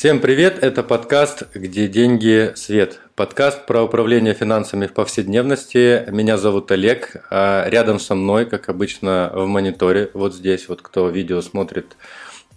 Всем 0.00 0.18
привет, 0.20 0.64
это 0.64 0.82
подкаст 0.82 1.54
«Где 1.54 1.86
деньги. 1.86 2.52
Свет». 2.56 3.00
Подкаст 3.16 3.66
про 3.66 3.82
управление 3.82 4.32
финансами 4.32 4.86
в 4.86 4.94
повседневности. 4.94 6.10
Меня 6.10 6.38
зовут 6.38 6.70
Олег, 6.70 7.16
а 7.30 7.68
рядом 7.68 8.00
со 8.00 8.14
мной, 8.14 8.46
как 8.46 8.70
обычно, 8.70 9.30
в 9.34 9.46
мониторе, 9.46 10.10
вот 10.14 10.34
здесь, 10.34 10.70
вот 10.70 10.80
кто 10.80 11.10
видео 11.10 11.42
смотрит, 11.42 11.98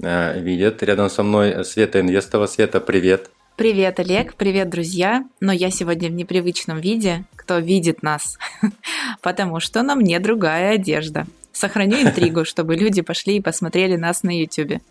э, 0.01 0.39
видит. 0.39 0.83
Рядом 0.83 1.09
со 1.09 1.21
мной 1.21 1.65
Света 1.65 1.99
Инвестова. 1.99 2.45
Света, 2.45 2.79
привет. 2.79 3.29
Привет, 3.57 3.99
Олег, 3.99 4.35
привет, 4.35 4.69
друзья. 4.69 5.25
Но 5.41 5.51
я 5.51 5.69
сегодня 5.69 6.07
в 6.07 6.13
непривычном 6.13 6.79
виде, 6.79 7.25
кто 7.35 7.57
видит 7.57 8.03
нас, 8.03 8.37
потому 9.21 9.59
что 9.59 9.83
на 9.83 9.95
мне 9.95 10.17
другая 10.21 10.75
одежда. 10.75 11.25
Сохраню 11.51 12.03
интригу, 12.03 12.45
чтобы 12.45 12.77
люди 12.77 13.01
пошли 13.01 13.35
и 13.35 13.41
посмотрели 13.41 13.97
нас 13.97 14.23
на 14.23 14.29
YouTube. 14.29 14.81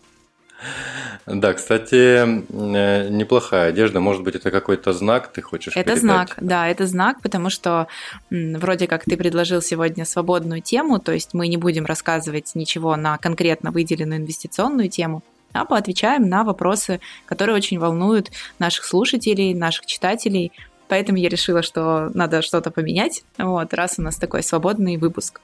Да, 1.25 1.53
кстати, 1.53 1.95
э, 1.95 3.09
неплохая 3.09 3.69
одежда. 3.69 3.99
Может 3.99 4.23
быть, 4.23 4.35
это 4.35 4.51
какой-то 4.51 4.91
знак 4.93 5.31
ты 5.31 5.41
хочешь 5.41 5.73
Это 5.75 5.83
передать? 5.83 6.01
знак, 6.01 6.33
да, 6.37 6.67
это 6.67 6.85
знак, 6.85 7.21
потому 7.21 7.49
что 7.49 7.87
вроде 8.29 8.87
как 8.87 9.05
ты 9.05 9.15
предложил 9.15 9.61
сегодня 9.61 10.05
свободную 10.05 10.61
тему, 10.61 10.99
то 10.99 11.13
есть 11.13 11.33
мы 11.33 11.47
не 11.47 11.57
будем 11.57 11.85
рассказывать 11.85 12.55
ничего 12.55 12.95
на 12.95 13.17
конкретно 13.17 13.71
выделенную 13.71 14.19
инвестиционную 14.19 14.89
тему, 14.89 15.23
а 15.53 15.65
поотвечаем 15.65 16.27
на 16.27 16.43
вопросы, 16.43 16.99
которые 17.25 17.55
очень 17.55 17.79
волнуют 17.79 18.31
наших 18.59 18.83
слушателей, 18.85 19.53
наших 19.53 19.85
читателей. 19.85 20.51
Поэтому 20.89 21.17
я 21.17 21.29
решила, 21.29 21.61
что 21.61 22.11
надо 22.13 22.41
что-то 22.41 22.69
поменять, 22.69 23.23
вот, 23.37 23.73
раз 23.73 23.95
у 23.97 24.01
нас 24.01 24.15
такой 24.17 24.43
свободный 24.43 24.97
выпуск. 24.97 25.39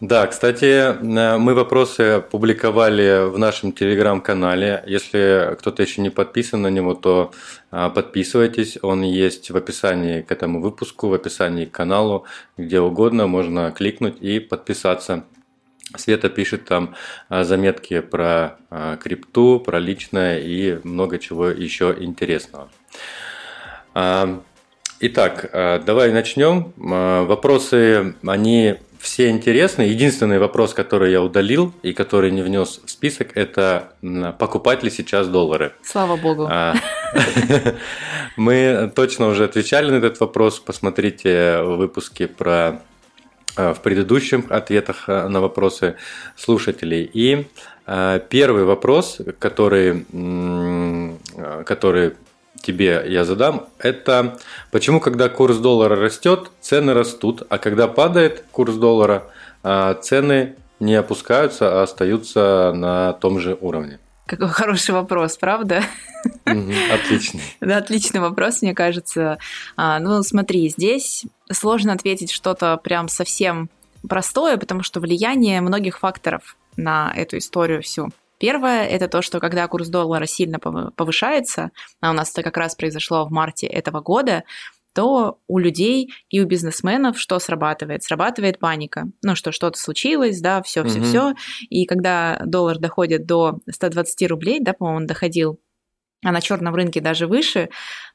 Да, 0.00 0.26
кстати, 0.26 0.64
э, 0.64 1.38
мы 1.38 1.54
вопросы 1.54 2.22
публиковали 2.30 3.30
в 3.30 3.38
нашем 3.38 3.72
телеграм-канале. 3.72 4.84
Если 4.86 5.56
кто-то 5.58 5.82
еще 5.82 6.02
не 6.02 6.10
подписан 6.10 6.60
на 6.60 6.66
него, 6.66 6.92
то 6.92 7.32
а, 7.70 7.88
подписывайтесь. 7.88 8.76
Он 8.82 9.00
есть 9.00 9.50
в 9.50 9.56
описании 9.56 10.20
к 10.20 10.30
этому 10.30 10.60
выпуску, 10.60 11.08
в 11.08 11.14
описании 11.14 11.64
к 11.64 11.70
каналу, 11.70 12.26
где 12.58 12.78
угодно 12.78 13.26
можно 13.26 13.72
кликнуть 13.72 14.20
и 14.20 14.38
подписаться. 14.38 15.24
Света 15.96 16.28
пишет 16.28 16.66
там 16.66 16.94
а, 17.30 17.44
заметки 17.44 18.00
про 18.00 18.58
крипту, 19.02 19.60
про 19.60 19.78
личное 19.78 20.40
и 20.40 20.78
много 20.86 21.18
чего 21.18 21.48
еще 21.48 21.96
интересного. 21.98 22.68
Итак, 24.98 25.50
давай 25.52 26.12
начнем. 26.12 26.72
Вопросы, 26.76 28.14
они 28.26 28.76
все 29.00 29.30
интересны. 29.30 29.82
Единственный 29.82 30.38
вопрос, 30.38 30.74
который 30.74 31.12
я 31.12 31.22
удалил 31.22 31.72
и 31.82 31.92
который 31.92 32.30
не 32.30 32.42
внес 32.42 32.80
в 32.84 32.90
список, 32.90 33.36
это 33.36 33.92
покупать 34.38 34.82
ли 34.82 34.90
сейчас 34.90 35.28
доллары. 35.28 35.72
Слава 35.82 36.16
богу. 36.16 36.46
А, 36.50 36.74
мы 38.36 38.90
точно 38.94 39.28
уже 39.28 39.44
отвечали 39.44 39.90
на 39.90 39.96
этот 39.96 40.20
вопрос. 40.20 40.60
Посмотрите 40.60 41.62
выпуски 41.62 42.26
про 42.26 42.80
а, 43.56 43.74
в 43.74 43.80
предыдущих 43.80 44.50
ответах 44.50 45.04
а, 45.08 45.28
на 45.28 45.40
вопросы 45.40 45.96
слушателей. 46.36 47.08
И 47.12 47.46
первый 48.30 48.64
вопрос, 48.64 49.20
который, 49.38 50.04
который 51.64 52.14
тебе 52.66 53.04
я 53.06 53.24
задам, 53.24 53.68
это 53.78 54.38
почему, 54.70 55.00
когда 55.00 55.28
курс 55.28 55.58
доллара 55.58 55.96
растет, 55.96 56.50
цены 56.60 56.92
растут, 56.94 57.42
а 57.48 57.58
когда 57.58 57.86
падает 57.86 58.44
курс 58.50 58.74
доллара, 58.74 59.24
а, 59.62 59.94
цены 59.94 60.56
не 60.80 60.94
опускаются, 60.94 61.80
а 61.80 61.82
остаются 61.84 62.72
на 62.74 63.12
том 63.14 63.38
же 63.38 63.56
уровне? 63.60 63.98
Какой 64.26 64.48
хороший 64.48 64.90
вопрос, 64.90 65.36
правда? 65.36 65.82
отличный. 66.44 67.42
Да, 67.60 67.76
отличный 67.76 68.20
вопрос, 68.20 68.60
мне 68.60 68.74
кажется. 68.74 69.38
А, 69.76 70.00
ну, 70.00 70.22
смотри, 70.24 70.68
здесь 70.68 71.24
сложно 71.52 71.92
ответить 71.92 72.32
что-то 72.32 72.76
прям 72.76 73.08
совсем 73.08 73.70
простое, 74.08 74.56
потому 74.56 74.82
что 74.82 74.98
влияние 74.98 75.60
многих 75.60 76.00
факторов 76.00 76.56
на 76.76 77.12
эту 77.14 77.38
историю 77.38 77.82
всю. 77.82 78.10
Первое– 78.38 78.86
это 78.88 79.08
то, 79.08 79.22
что 79.22 79.40
когда 79.40 79.66
курс 79.68 79.88
доллара 79.88 80.26
сильно 80.26 80.58
повышается, 80.58 81.70
а 82.00 82.10
у 82.10 82.12
нас 82.12 82.30
это 82.32 82.42
как 82.42 82.56
раз 82.56 82.74
произошло 82.74 83.26
в 83.26 83.30
марте 83.30 83.66
этого 83.66 84.00
года, 84.00 84.44
то 84.96 85.38
у 85.46 85.58
людей 85.58 86.10
и 86.30 86.40
у 86.40 86.46
бизнесменов 86.46 87.18
что 87.18 87.38
срабатывает? 87.38 88.02
Срабатывает 88.02 88.58
паника. 88.58 89.04
Ну, 89.22 89.36
что 89.36 89.52
что-то 89.52 89.78
случилось, 89.78 90.40
да, 90.40 90.62
все, 90.62 90.84
все, 90.84 90.98
угу. 90.98 91.06
все. 91.06 91.34
И 91.68 91.84
когда 91.84 92.40
доллар 92.46 92.78
доходит 92.78 93.26
до 93.26 93.58
120 93.70 94.28
рублей, 94.30 94.58
да, 94.60 94.72
по-моему, 94.72 95.00
он 95.00 95.06
доходил, 95.06 95.60
а 96.24 96.32
на 96.32 96.40
черном 96.40 96.74
рынке 96.74 97.02
даже 97.02 97.26
выше, 97.26 97.68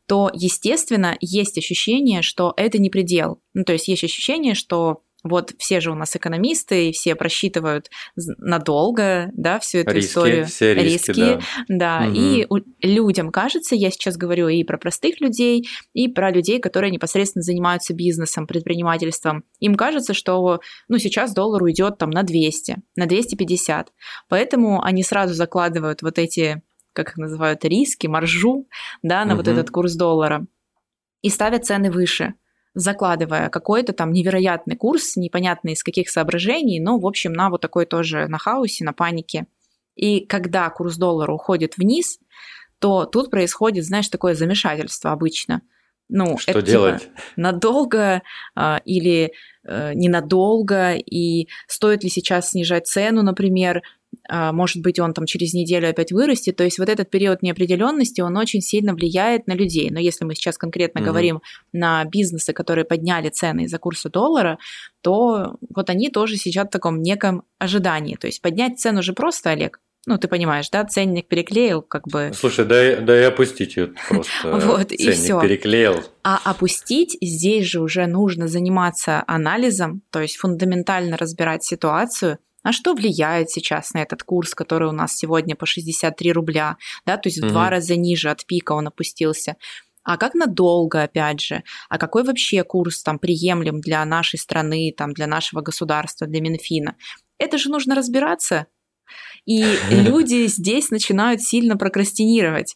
то, 0.08 0.32
естественно, 0.34 1.18
есть 1.22 1.58
ощущение, 1.60 2.24
что 2.24 2.52
это 2.58 2.80
не 2.80 2.90
предел. 2.90 3.40
Ну, 3.54 3.64
то 3.64 3.74
есть 3.74 3.88
есть 3.88 4.04
ощущение, 4.04 4.56
что 4.56 5.04
вот 5.24 5.54
все 5.58 5.80
же 5.80 5.92
у 5.92 5.96
нас 5.96 6.16
экономисты, 6.16 6.90
и 6.90 6.92
все 6.92 7.16
просчитывают 7.16 7.90
надолго, 8.16 9.30
да, 9.34 9.60
всю 9.60 9.80
эту 9.80 9.92
риски, 9.92 10.10
историю. 10.10 10.46
Все 10.46 10.74
риски, 10.74 11.12
риски 11.12 11.40
да. 11.68 12.02
да. 12.02 12.08
Угу. 12.08 12.16
И 12.16 12.48
людям 12.82 13.32
кажется, 13.32 13.76
я 13.76 13.92
сейчас 13.92 14.18
говорю 14.18 14.48
и 14.48 14.64
про 14.64 14.78
простых 14.78 15.22
людей, 15.22 15.68
и 15.94 16.08
про 16.08 16.32
людей, 16.32 16.60
которые 16.60 16.92
непосредственно 16.92 17.44
занимаются 17.44 17.94
бизнесом, 17.94 18.48
предпринимательством. 18.48 19.44
Им 19.60 19.76
кажется, 19.76 20.14
что, 20.14 20.60
ну, 20.88 20.98
сейчас 20.98 21.34
доллар 21.34 21.62
уйдет 21.62 21.98
там 21.98 22.10
на 22.10 22.24
200, 22.24 22.78
на 22.96 23.06
250. 23.06 23.92
Поэтому 24.28 24.84
они 24.84 25.04
сразу 25.04 25.34
закладывают 25.34 26.02
вот 26.02 26.18
эти, 26.18 26.62
как 26.94 27.10
их 27.10 27.18
называют, 27.18 27.64
риски, 27.64 28.08
маржу, 28.08 28.68
да, 29.04 29.24
на 29.26 29.34
угу. 29.34 29.42
вот 29.42 29.48
этот 29.48 29.70
курс 29.70 29.96
доллара 29.96 30.46
и 31.22 31.30
ставят 31.30 31.66
цены 31.66 31.92
выше 31.92 32.34
закладывая 32.74 33.50
какой-то 33.50 33.94
там 33.94 34.12
невероятный 34.12 34.76
курс, 34.76 35.16
непонятно 35.16 35.70
из 35.70 35.84
каких 35.84 36.10
соображений, 36.10 36.80
но, 36.80 36.98
в 36.98 37.06
общем, 37.06 37.34
на 37.34 37.50
вот 37.50 37.62
такой 37.62 37.86
тоже 37.86 38.28
на 38.28 38.38
хаосе, 38.38 38.86
на 38.86 38.94
панике. 38.94 39.48
И 39.96 40.22
когда 40.22 40.70
курс 40.70 40.98
доллара 40.98 41.34
уходит 41.34 41.78
вниз, 41.78 42.20
то 42.80 43.06
тут 43.06 43.30
происходит, 43.30 43.86
знаешь, 43.86 44.10
такое 44.10 44.34
замешательство 44.34 45.12
обычно. 45.12 45.62
Ну, 46.10 46.38
Что 46.38 46.52
это, 46.52 46.62
делать? 46.62 47.02
Типа, 47.04 47.14
надолго 47.38 48.22
а, 48.54 48.82
или 48.84 49.32
э, 49.64 49.94
ненадолго, 49.94 50.96
и 50.96 51.48
стоит 51.68 52.04
ли 52.04 52.10
сейчас 52.10 52.50
снижать 52.50 52.88
цену, 52.88 53.22
например, 53.22 53.82
может 54.30 54.82
быть, 54.82 55.00
он 55.00 55.14
там 55.14 55.26
через 55.26 55.54
неделю 55.54 55.90
опять 55.90 56.12
вырастет. 56.12 56.56
То 56.56 56.64
есть 56.64 56.80
вот 56.80 56.90
этот 56.90 57.10
период 57.10 57.42
неопределенности, 57.42 58.22
он 58.22 58.38
очень 58.38 58.62
сильно 58.62 58.94
влияет 58.94 59.48
на 59.48 59.54
людей. 59.54 59.90
Но 59.90 60.00
если 60.00 60.26
мы 60.26 60.36
сейчас 60.36 60.58
конкретно 60.58 61.00
mm-hmm. 61.00 61.06
говорим 61.06 61.42
на 61.74 62.06
бизнесы, 62.06 62.54
которые 62.54 62.86
подняли 62.86 63.30
цены 63.30 63.66
из-за 63.66 63.78
курса 63.78 64.10
доллара, 64.10 64.58
то 65.02 65.58
вот 65.74 65.90
они 65.90 66.10
тоже 66.10 66.38
сейчас 66.38 66.68
в 66.68 66.72
таком 66.72 67.02
неком 67.02 67.44
ожидании. 67.58 68.16
То 68.16 68.28
есть 68.28 68.42
поднять 68.42 68.80
цену 68.80 69.02
же 69.02 69.14
просто, 69.14 69.52
Олег, 69.52 69.80
ну, 70.08 70.18
ты 70.18 70.28
понимаешь, 70.28 70.70
да, 70.72 70.84
ценник 70.84 71.28
переклеил, 71.28 71.84
как 71.84 72.08
бы. 72.08 72.32
Слушай, 72.34 72.66
да, 72.66 72.96
да 73.02 73.20
и 73.22 73.24
опустить 73.24 73.78
ее 73.78 73.94
просто. 74.10 74.52
вот, 74.52 74.90
ценник 74.90 75.00
и 75.00 75.12
все. 75.12 75.40
переклеил. 75.40 76.04
А 76.24 76.40
опустить 76.44 77.18
здесь 77.22 77.66
же 77.68 77.82
уже 77.82 78.08
нужно 78.08 78.48
заниматься 78.48 79.24
анализом, 79.28 80.02
то 80.10 80.20
есть 80.20 80.38
фундаментально 80.38 81.18
разбирать 81.18 81.64
ситуацию, 81.64 82.40
а 82.64 82.72
что 82.72 82.94
влияет 82.94 83.50
сейчас 83.50 83.94
на 83.94 84.00
этот 84.00 84.24
курс, 84.24 84.54
который 84.54 84.90
у 84.90 84.94
нас 84.94 85.16
сегодня 85.16 85.56
по 85.56 85.66
63 85.66 86.32
рубля, 86.32 86.78
да, 87.06 87.18
то 87.18 87.30
есть 87.30 87.40
в 87.40 87.46
угу. 87.46 87.52
два 87.52 87.70
раза 87.70 87.96
ниже 87.96 88.30
от 88.30 88.46
пика 88.46 88.74
он 88.74 88.88
опустился. 88.88 89.56
А 90.04 90.18
как 90.18 90.34
надолго, 90.34 91.04
опять 91.04 91.42
же? 91.42 91.64
А 91.90 91.98
какой 91.98 92.24
вообще 92.24 92.64
курс 92.64 93.04
там 93.04 93.20
приемлем 93.20 93.82
для 93.82 94.04
нашей 94.04 94.40
страны, 94.40 94.94
там, 94.96 95.14
для 95.14 95.28
нашего 95.28 95.62
государства, 95.62 96.26
для 96.26 96.42
Минфина? 96.42 96.96
Это 97.38 97.58
же 97.58 97.70
нужно 97.70 97.94
разбираться. 97.94 98.66
И 99.46 99.64
люди 99.92 100.48
здесь 100.48 100.90
начинают 100.90 101.42
сильно 101.42 101.78
прокрастинировать. 101.78 102.76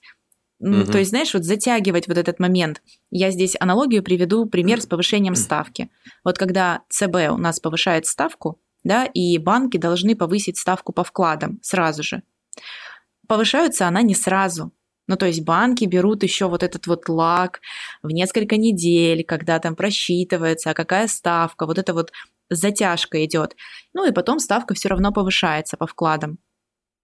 Угу. 0.60 0.86
То 0.86 1.00
есть, 1.00 1.10
знаешь, 1.10 1.34
вот 1.34 1.44
затягивать 1.44 2.08
вот 2.08 2.18
этот 2.18 2.40
момент. 2.40 2.82
Я 3.12 3.32
здесь 3.32 3.56
аналогию 3.60 4.04
приведу, 4.04 4.46
пример 4.46 4.82
с 4.82 4.86
повышением 4.86 5.36
ставки. 5.36 5.90
Вот 6.24 6.38
когда 6.38 6.82
ЦБ 6.90 7.32
у 7.32 7.38
нас 7.38 7.60
повышает 7.60 8.06
ставку, 8.06 8.60
да, 8.86 9.06
и 9.06 9.38
банки 9.38 9.78
должны 9.78 10.16
повысить 10.16 10.58
ставку 10.58 10.94
по 10.94 11.04
вкладам 11.04 11.60
сразу 11.62 12.04
же. 12.04 12.24
Повышаются 13.28 13.88
она 13.88 14.02
не 14.04 14.16
сразу. 14.16 14.72
Ну, 15.08 15.18
то 15.18 15.26
есть 15.26 15.44
банки 15.44 15.86
берут 15.86 16.24
еще 16.24 16.48
вот 16.48 16.64
этот 16.64 16.88
вот 16.88 17.10
лак 17.10 17.60
в 18.02 18.10
несколько 18.12 18.58
недель, 18.58 19.24
когда 19.24 19.60
там 19.60 19.76
просчитывается, 19.76 20.72
а 20.72 20.74
какая 20.74 21.08
ставка, 21.08 21.66
вот 21.66 21.78
это 21.78 21.94
вот 21.94 22.12
затяжка 22.50 23.24
идет. 23.26 23.56
Ну 23.94 24.08
и 24.08 24.12
потом 24.12 24.40
ставка 24.40 24.74
все 24.74 24.90
равно 24.90 25.12
повышается 25.12 25.76
по 25.76 25.86
вкладам 25.86 26.40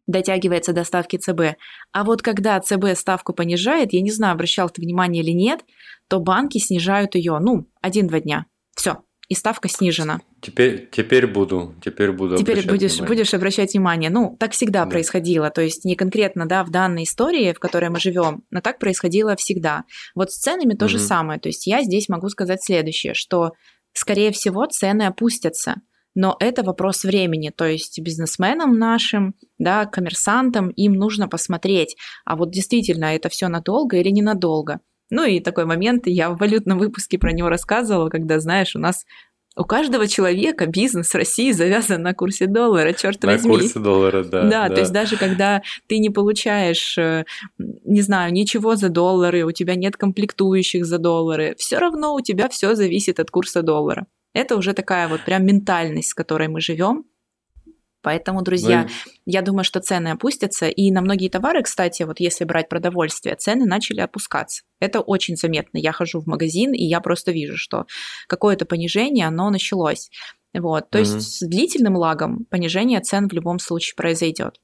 дотягивается 0.08 0.74
до 0.74 0.84
ставки 0.84 1.18
ЦБ. 1.18 1.58
А 1.92 2.04
вот 2.04 2.22
когда 2.22 2.60
ЦБ 2.60 2.96
ставку 2.96 3.34
понижает, 3.34 3.94
я 3.94 4.02
не 4.02 4.12
знаю, 4.12 4.34
обращал 4.34 4.70
ты 4.70 4.82
внимание 4.82 5.24
или 5.24 5.32
нет, 5.32 5.64
то 6.08 6.20
банки 6.20 6.58
снижают 6.58 7.16
ее, 7.16 7.38
ну, 7.40 7.68
один-два 7.82 8.20
дня. 8.20 8.46
Все, 8.76 9.04
и 9.32 9.34
ставка 9.34 9.70
снижена. 9.70 10.20
Теперь, 10.42 10.90
теперь 10.92 11.26
буду, 11.26 11.74
теперь 11.82 12.12
буду. 12.12 12.36
Теперь 12.36 12.68
будешь, 12.68 12.96
внимание. 12.96 13.16
будешь 13.16 13.34
обращать 13.34 13.72
внимание. 13.72 14.10
Ну, 14.10 14.36
так 14.38 14.52
всегда 14.52 14.84
да. 14.84 14.92
происходило, 14.92 15.50
то 15.50 15.62
есть 15.62 15.86
не 15.86 15.96
конкретно, 15.96 16.46
да, 16.46 16.66
в 16.66 16.70
данной 16.70 17.04
истории, 17.04 17.54
в 17.54 17.60
которой 17.60 17.90
мы 17.90 18.02
живем, 18.02 18.44
но 18.50 18.60
так 18.60 18.78
происходило 18.78 19.38
всегда. 19.38 19.86
Вот 20.16 20.34
с 20.34 20.38
ценами 20.38 20.74
то 20.74 20.84
угу. 20.84 20.92
же 20.92 21.00
самое. 21.00 21.40
То 21.40 21.48
есть 21.48 21.66
я 21.66 21.82
здесь 21.82 22.10
могу 22.10 22.28
сказать 22.28 22.62
следующее, 22.62 23.14
что 23.14 23.52
скорее 23.94 24.34
всего 24.34 24.66
цены 24.66 25.04
опустятся 25.04 25.76
но 26.14 26.36
это 26.42 26.62
вопрос 26.64 27.06
времени, 27.06 27.54
то 27.56 27.66
есть 27.66 27.98
бизнесменам 28.02 28.78
нашим, 28.78 29.34
да, 29.58 29.86
коммерсантам, 29.86 30.70
им 30.72 30.96
нужно 30.96 31.30
посмотреть, 31.30 31.96
а 32.26 32.36
вот 32.36 32.52
действительно 32.52 33.16
это 33.16 33.30
все 33.30 33.48
надолго 33.48 33.96
или 33.96 34.10
ненадолго. 34.10 34.82
Ну 35.12 35.26
и 35.26 35.40
такой 35.42 35.66
момент, 35.66 36.08
я 36.08 36.32
в 36.32 36.38
валютном 36.38 36.80
выпуске 36.80 37.20
про 37.20 37.34
него 37.34 37.50
рассказывала, 37.50 38.10
когда, 38.10 38.40
знаешь, 38.40 38.76
у 38.76 38.80
нас 38.80 39.06
у 39.58 39.66
каждого 39.66 40.08
человека 40.08 40.66
бизнес 40.66 41.10
в 41.10 41.16
России 41.16 41.52
завязан 41.52 42.02
на 42.02 42.14
курсе 42.14 42.48
доллара, 42.48 42.94
черт 42.94 43.22
на 43.24 43.34
возьми. 43.34 43.52
На 43.52 43.60
курсе 43.60 43.80
доллара, 43.80 44.24
да, 44.24 44.44
да. 44.44 44.50
Да, 44.50 44.76
то 44.76 44.80
есть 44.80 44.94
даже 44.94 45.18
когда 45.18 45.62
ты 45.88 46.00
не 46.00 46.10
получаешь, 46.10 46.98
э, 46.98 47.26
не 47.58 48.02
знаю, 48.02 48.32
ничего 48.32 48.78
за 48.78 48.88
доллары, 48.88 49.44
у 49.44 49.52
тебя 49.52 49.76
нет 49.76 49.98
комплектующих 49.98 50.86
за 50.86 50.98
доллары, 51.00 51.56
все 51.58 51.80
равно 51.80 52.16
у 52.16 52.22
тебя 52.22 52.48
все 52.48 52.76
зависит 52.76 53.20
от 53.20 53.30
курса 53.30 53.62
доллара. 53.62 54.08
Это 54.34 54.56
уже 54.56 54.72
такая 54.74 55.10
вот 55.10 55.26
прям 55.26 55.46
ментальность, 55.46 56.12
с 56.12 56.14
которой 56.14 56.48
мы 56.48 56.62
живем. 56.62 57.04
Поэтому, 58.02 58.42
друзья, 58.42 58.84
ну, 58.84 59.12
я 59.26 59.42
думаю, 59.42 59.64
что 59.64 59.80
цены 59.80 60.10
опустятся. 60.10 60.68
И 60.68 60.92
на 60.92 61.02
многие 61.02 61.30
товары, 61.30 61.64
кстати, 61.64 62.04
вот 62.04 62.20
если 62.20 62.46
брать 62.46 62.70
продовольствие, 62.70 63.36
цены 63.36 63.66
начали 63.66 64.02
опускаться. 64.02 64.64
Это 64.80 65.02
очень 65.02 65.36
заметно. 65.36 65.78
Я 65.78 65.92
хожу 65.92 66.20
в 66.20 66.28
магазин, 66.28 66.74
и 66.74 66.84
я 66.84 67.00
просто 67.00 67.32
вижу, 67.32 67.58
что 67.58 67.86
какое-то 68.28 68.66
понижение, 68.66 69.28
оно 69.28 69.50
началось. 69.50 70.10
Вот. 70.54 70.90
То 70.90 71.00
угу. 71.00 71.06
есть 71.06 71.22
с 71.22 71.48
длительным 71.48 71.96
лагом 71.96 72.46
понижение 72.50 73.00
цен 73.02 73.28
в 73.28 73.34
любом 73.34 73.60
случае 73.60 73.96
произойдет. 73.96 74.60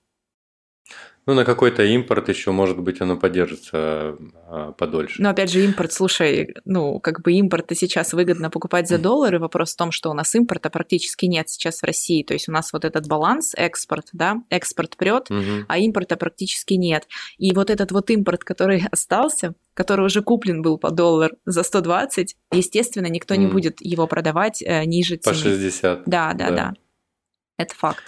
Ну, 1.27 1.33
на 1.33 1.44
какой-то 1.44 1.83
импорт 1.83 2.29
еще, 2.29 2.51
может 2.51 2.79
быть, 2.79 3.01
оно 3.01 3.18
поддержится 3.18 4.15
а, 4.47 4.71
подольше. 4.71 5.21
Но 5.21 5.29
опять 5.29 5.51
же, 5.51 5.62
импорт, 5.62 5.91
слушай, 5.91 6.56
ну, 6.63 7.01
как 7.01 7.21
бы 7.21 7.33
импорт 7.33 7.65
сейчас 7.75 8.13
выгодно 8.13 8.50
покупать 8.50 8.88
за 8.88 8.97
доллары. 8.97 9.38
Вопрос 9.38 9.74
в 9.74 9.75
том, 9.75 9.91
что 9.91 10.09
у 10.09 10.13
нас 10.13 10.33
импорта 10.35 10.69
практически 10.69 11.25
нет 11.25 11.50
сейчас 11.50 11.81
в 11.81 11.83
России. 11.83 12.24
То 12.24 12.33
есть 12.33 12.47
у 12.47 12.53
нас 12.53 12.71
вот 12.71 12.85
этот 12.85 13.07
баланс, 13.07 13.53
экспорт, 13.57 14.07
да, 14.13 14.38
экспорт 14.50 14.95
прет, 14.95 15.29
угу. 15.29 15.65
а 15.68 15.77
импорта 15.77 16.15
практически 16.15 16.75
нет. 16.75 17.06
И 17.38 17.53
вот 17.53 17.69
этот 17.69 17.91
вот 17.91 18.09
импорт, 18.09 18.45
который 18.45 18.85
остался, 18.91 19.53
который 19.74 20.06
уже 20.06 20.21
куплен 20.21 20.62
был 20.62 20.77
по 20.77 20.91
доллар 20.91 21.33
за 21.45 21.63
120, 21.63 22.38
естественно, 22.53 23.07
никто 23.07 23.33
mm. 23.33 23.38
не 23.38 23.47
будет 23.47 23.81
его 23.81 24.07
продавать 24.07 24.62
э, 24.62 24.85
ниже 24.85 25.18
цены. 25.18 25.35
По 25.35 25.39
60. 25.39 26.03
Да, 26.06 26.33
да, 26.33 26.50
да, 26.50 26.56
да. 26.56 26.74
Это 27.57 27.75
факт. 27.75 28.03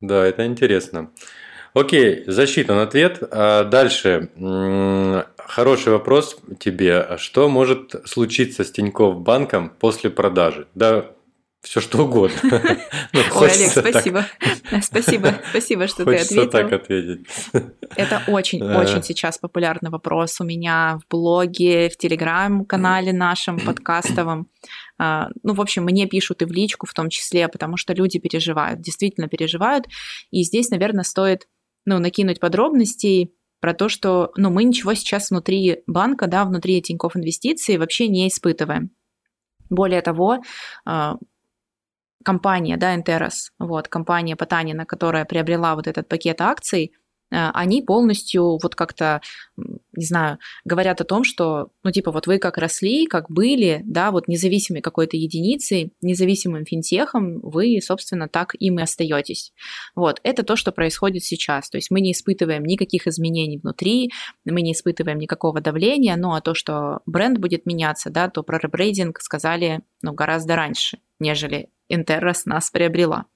Да, 0.00 0.24
это 0.24 0.46
интересно. 0.46 1.10
Окей, 1.74 2.24
засчитан 2.26 2.78
ответ. 2.78 3.22
А 3.30 3.64
дальше. 3.64 4.30
Хороший 5.38 5.92
вопрос 5.92 6.38
тебе. 6.58 7.16
Что 7.18 7.48
может 7.48 7.94
случиться 8.04 8.64
с 8.64 8.70
Тинькофф 8.70 9.20
банком 9.20 9.70
после 9.70 10.10
продажи? 10.10 10.68
Да, 10.74 11.06
все 11.62 11.80
что 11.80 12.04
угодно. 12.04 12.36
Ну, 13.12 13.20
Ой, 13.34 13.50
Олег, 13.50 13.70
спасибо. 13.70 14.24
Спасибо, 14.82 15.34
спасибо, 15.50 15.88
что 15.88 16.04
ты 16.04 16.16
ответил. 16.16 16.48
так 16.48 16.72
ответить. 16.72 17.26
Это 17.96 18.22
очень-очень 18.28 19.02
сейчас 19.02 19.36
популярный 19.36 19.90
вопрос 19.90 20.40
у 20.40 20.44
меня 20.44 21.00
в 21.02 21.10
блоге, 21.10 21.88
в 21.88 21.96
телеграм-канале 21.96 23.12
нашем 23.12 23.58
подкастовом. 23.58 24.48
А, 24.96 25.28
ну, 25.42 25.54
в 25.54 25.60
общем, 25.60 25.84
мне 25.84 26.06
пишут 26.06 26.42
и 26.42 26.44
в 26.44 26.52
личку 26.52 26.86
в 26.86 26.94
том 26.94 27.10
числе, 27.10 27.48
потому 27.48 27.76
что 27.76 27.92
люди 27.94 28.20
переживают, 28.20 28.80
действительно 28.80 29.28
переживают. 29.28 29.86
И 30.30 30.44
здесь, 30.44 30.70
наверное, 30.70 31.04
стоит 31.04 31.48
ну, 31.84 31.98
накинуть 31.98 32.40
подробностей 32.40 33.34
про 33.60 33.74
то, 33.74 33.88
что 33.88 34.32
ну, 34.36 34.50
мы 34.50 34.64
ничего 34.64 34.94
сейчас 34.94 35.30
внутри 35.30 35.82
банка, 35.86 36.26
да, 36.26 36.44
внутри 36.44 36.80
Тинькофф 36.80 37.16
Инвестиций 37.16 37.78
вообще 37.78 38.08
не 38.08 38.28
испытываем. 38.28 38.90
Более 39.68 40.02
того, 40.02 40.38
а, 40.84 41.16
компания, 42.24 42.76
да, 42.76 42.96
Enteras, 42.96 43.50
вот, 43.58 43.88
компания 43.88 44.36
Потанина, 44.36 44.84
которая 44.86 45.24
приобрела 45.24 45.74
вот 45.74 45.86
этот 45.86 46.08
пакет 46.08 46.40
акций, 46.40 46.92
они 47.30 47.82
полностью 47.82 48.58
вот 48.62 48.74
как-то, 48.74 49.20
не 49.56 50.04
знаю, 50.04 50.38
говорят 50.64 51.00
о 51.00 51.04
том, 51.04 51.24
что, 51.24 51.70
ну, 51.84 51.90
типа, 51.90 52.10
вот 52.10 52.26
вы 52.26 52.38
как 52.38 52.58
росли, 52.58 53.06
как 53.06 53.30
были, 53.30 53.82
да, 53.84 54.10
вот 54.10 54.28
независимой 54.28 54.82
какой-то 54.82 55.16
единицей, 55.16 55.92
независимым 56.00 56.64
финтехом, 56.64 57.40
вы, 57.40 57.78
собственно, 57.82 58.28
так 58.28 58.54
им 58.58 58.78
и 58.78 58.82
остаетесь. 58.82 59.52
Вот, 59.94 60.20
это 60.22 60.42
то, 60.42 60.56
что 60.56 60.72
происходит 60.72 61.24
сейчас. 61.24 61.70
То 61.70 61.78
есть 61.78 61.90
мы 61.90 62.00
не 62.00 62.12
испытываем 62.12 62.64
никаких 62.64 63.06
изменений 63.06 63.58
внутри, 63.58 64.10
мы 64.44 64.62
не 64.62 64.72
испытываем 64.72 65.18
никакого 65.18 65.60
давления, 65.60 66.16
ну, 66.16 66.34
а 66.34 66.40
то, 66.40 66.54
что 66.54 67.00
бренд 67.06 67.38
будет 67.38 67.66
меняться, 67.66 68.10
да, 68.10 68.28
то 68.28 68.42
про 68.42 68.58
ребрейдинг 68.58 69.20
сказали, 69.20 69.82
ну, 70.02 70.12
гораздо 70.12 70.56
раньше, 70.56 70.98
нежели 71.18 71.68
Интеррос 71.92 72.46
нас 72.46 72.70
приобрела. 72.70 73.26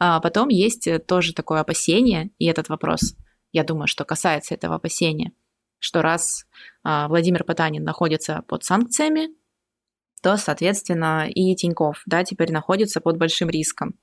А 0.00 0.20
потом 0.20 0.48
есть 0.48 0.88
тоже 1.06 1.32
такое 1.32 1.60
опасение, 1.60 2.30
и 2.38 2.46
этот 2.46 2.68
вопрос– 2.68 3.14
я 3.52 3.64
думаю, 3.64 3.86
что 3.86 4.04
касается 4.04 4.54
этого 4.54 4.76
опасения, 4.76 5.32
что 5.78 6.02
раз 6.02 6.46
а, 6.82 7.08
Владимир 7.08 7.44
Потанин 7.44 7.82
находится 7.82 8.42
под 8.48 8.64
санкциями, 8.64 9.28
то, 10.22 10.36
соответственно, 10.36 11.28
и 11.28 11.54
Тиньков, 11.54 12.02
да, 12.06 12.24
теперь 12.24 12.52
находится 12.52 13.00
под 13.00 13.16
большим 13.16 13.48
риском. 13.48 13.98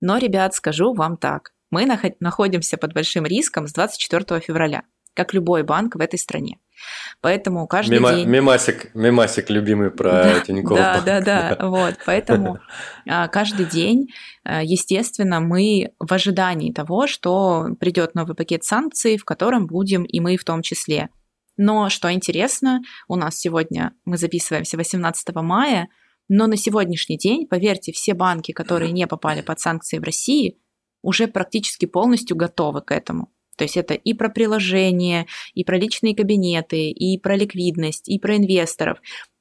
Но, 0.00 0.18
ребят, 0.18 0.54
скажу 0.54 0.92
вам 0.92 1.16
так, 1.16 1.54
мы 1.70 1.86
находимся 2.20 2.76
под 2.76 2.92
большим 2.92 3.24
риском 3.24 3.66
с 3.66 3.72
24 3.72 4.40
февраля, 4.40 4.82
как 5.14 5.32
любой 5.32 5.62
банк 5.62 5.96
в 5.96 6.00
этой 6.00 6.18
стране. 6.18 6.58
Поэтому 7.20 7.66
каждый 7.66 7.94
Мема, 7.94 8.14
день... 8.14 8.28
Мемасик, 8.28 8.94
мемасик 8.94 9.50
любимый 9.50 9.90
про 9.90 10.10
да, 10.10 10.40
Тинькофф. 10.40 10.76
Да, 10.76 11.00
да, 11.00 11.20
да, 11.20 11.58
вот. 11.68 11.94
Поэтому 12.04 12.58
а, 13.08 13.28
каждый 13.28 13.66
день, 13.66 14.08
а, 14.44 14.62
естественно, 14.62 15.40
мы 15.40 15.92
в 15.98 16.12
ожидании 16.12 16.72
того, 16.72 17.06
что 17.06 17.68
придет 17.80 18.14
новый 18.14 18.34
пакет 18.34 18.64
санкций, 18.64 19.16
в 19.16 19.24
котором 19.24 19.66
будем 19.66 20.04
и 20.04 20.20
мы 20.20 20.36
в 20.36 20.44
том 20.44 20.62
числе. 20.62 21.08
Но 21.56 21.88
что 21.88 22.12
интересно, 22.12 22.80
у 23.08 23.16
нас 23.16 23.38
сегодня, 23.38 23.92
мы 24.04 24.18
записываемся 24.18 24.76
18 24.76 25.34
мая, 25.36 25.88
но 26.28 26.46
на 26.46 26.56
сегодняшний 26.56 27.16
день, 27.16 27.46
поверьте, 27.46 27.92
все 27.92 28.14
банки, 28.14 28.52
которые 28.52 28.92
не 28.92 29.06
попали 29.06 29.40
под 29.40 29.60
санкции 29.60 29.98
в 29.98 30.02
России, 30.02 30.58
уже 31.02 31.28
практически 31.28 31.86
полностью 31.86 32.36
готовы 32.36 32.80
к 32.80 32.90
этому. 32.90 33.30
То 33.56 33.64
есть 33.64 33.76
это 33.76 33.94
и 33.94 34.14
про 34.14 34.28
приложения, 34.28 35.26
и 35.54 35.64
про 35.64 35.76
личные 35.76 36.14
кабинеты, 36.14 36.90
и 36.90 37.18
про 37.18 37.36
ликвидность, 37.36 38.08
и 38.08 38.18
про 38.18 38.36
инвесторов. 38.36 38.98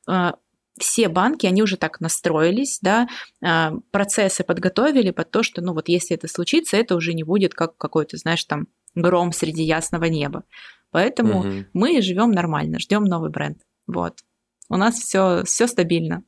А, 0.08 0.36
все 0.79 1.08
банки, 1.08 1.46
они 1.46 1.62
уже 1.62 1.77
так 1.77 2.00
настроились, 2.00 2.79
да, 2.82 3.08
а, 3.43 3.74
процессы 3.91 4.43
подготовили 4.43 5.12
под 5.12 5.32
то, 5.32 5.43
что, 5.43 5.62
ну 5.62 5.74
вот 5.74 5.88
если 5.88 6.15
это 6.15 6.27
случится, 6.27 6.77
это 6.77 6.96
уже 6.96 7.13
не 7.13 7.24
будет 7.24 7.53
как 7.53 7.77
какой-то, 7.77 8.17
знаешь, 8.17 8.43
там 8.46 8.67
гром 8.96 9.32
среди 9.32 9.63
ясного 9.63 10.05
неба. 10.05 10.43
Поэтому 10.91 11.39
угу. 11.39 11.65
мы 11.74 12.01
живем 12.01 12.32
нормально, 12.32 12.79
ждем 12.79 13.03
новый 13.03 13.32
бренд. 13.32 13.60
Вот. 13.88 14.20
У 14.70 14.77
нас 14.77 14.96
все, 14.96 15.43
все 15.43 15.67
стабильно. 15.67 16.24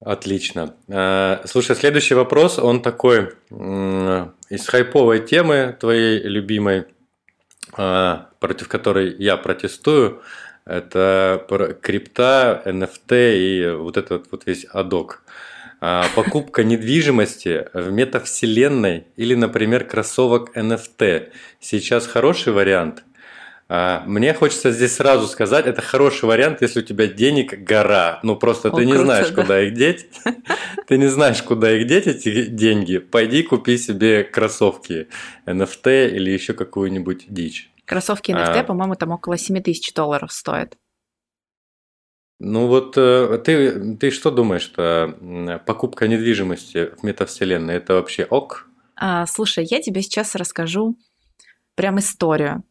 Отлично. 0.00 0.74
А, 0.88 1.42
слушай, 1.44 1.74
следующий 1.74 2.14
вопрос, 2.14 2.58
он 2.58 2.82
такой 2.82 3.32
из 3.50 4.66
хайповой 4.66 5.26
темы 5.26 5.76
твоей 5.78 6.20
любимой, 6.22 6.86
а, 7.76 8.30
против 8.38 8.68
которой 8.68 9.14
я 9.18 9.36
протестую. 9.36 10.22
Это 10.64 11.44
крипта, 11.80 12.62
NFT 12.64 13.38
и 13.38 13.70
вот 13.72 13.96
этот 13.96 14.30
вот 14.30 14.46
весь 14.46 14.66
адок. 14.70 15.22
А, 15.80 16.06
покупка 16.14 16.62
недвижимости 16.62 17.68
в 17.72 17.90
метавселенной 17.90 19.06
или, 19.16 19.34
например, 19.34 19.84
кроссовок 19.84 20.56
NFT. 20.56 21.30
Сейчас 21.60 22.06
хороший 22.06 22.52
вариант– 22.52 23.02
мне 23.68 24.32
хочется 24.32 24.72
здесь 24.72 24.96
сразу 24.96 25.26
сказать, 25.26 25.66
это 25.66 25.82
хороший 25.82 26.24
вариант, 26.24 26.62
если 26.62 26.80
у 26.80 26.82
тебя 26.82 27.06
денег 27.06 27.52
гора. 27.64 28.18
Ну 28.22 28.34
просто 28.34 28.68
О, 28.68 28.76
ты 28.76 28.86
не 28.86 28.92
круто, 28.92 29.04
знаешь, 29.04 29.28
да. 29.28 29.42
куда 29.42 29.62
их 29.62 29.74
деть. 29.74 30.06
Ты 30.86 30.96
не 30.96 31.08
знаешь, 31.08 31.42
куда 31.42 31.76
их 31.76 31.86
деть, 31.86 32.06
эти 32.06 32.46
деньги. 32.46 32.96
Пойди 32.96 33.42
купи 33.42 33.76
себе 33.76 34.24
кроссовки 34.24 35.08
NFT 35.44 36.08
или 36.08 36.30
еще 36.30 36.54
какую-нибудь 36.54 37.26
дичь. 37.28 37.70
Кроссовки 37.84 38.30
NFT, 38.30 38.60
а, 38.60 38.64
по-моему, 38.64 38.94
там 38.94 39.10
около 39.10 39.36
7 39.36 39.60
тысяч 39.62 39.92
долларов 39.92 40.32
стоят. 40.32 40.78
Ну 42.40 42.68
вот 42.68 42.96
э, 42.96 43.38
ты, 43.44 43.96
ты 43.96 44.10
что 44.10 44.30
думаешь, 44.30 44.62
что 44.62 45.60
покупка 45.66 46.06
недвижимости 46.06 46.90
в 46.96 47.02
метавселенной 47.02 47.74
это 47.74 47.94
вообще 47.94 48.24
ок? 48.24 48.68
А, 48.94 49.26
слушай, 49.26 49.66
я 49.68 49.82
тебе 49.82 50.02
сейчас 50.02 50.34
расскажу 50.34 50.96
прям 51.74 51.98
историю. 51.98 52.62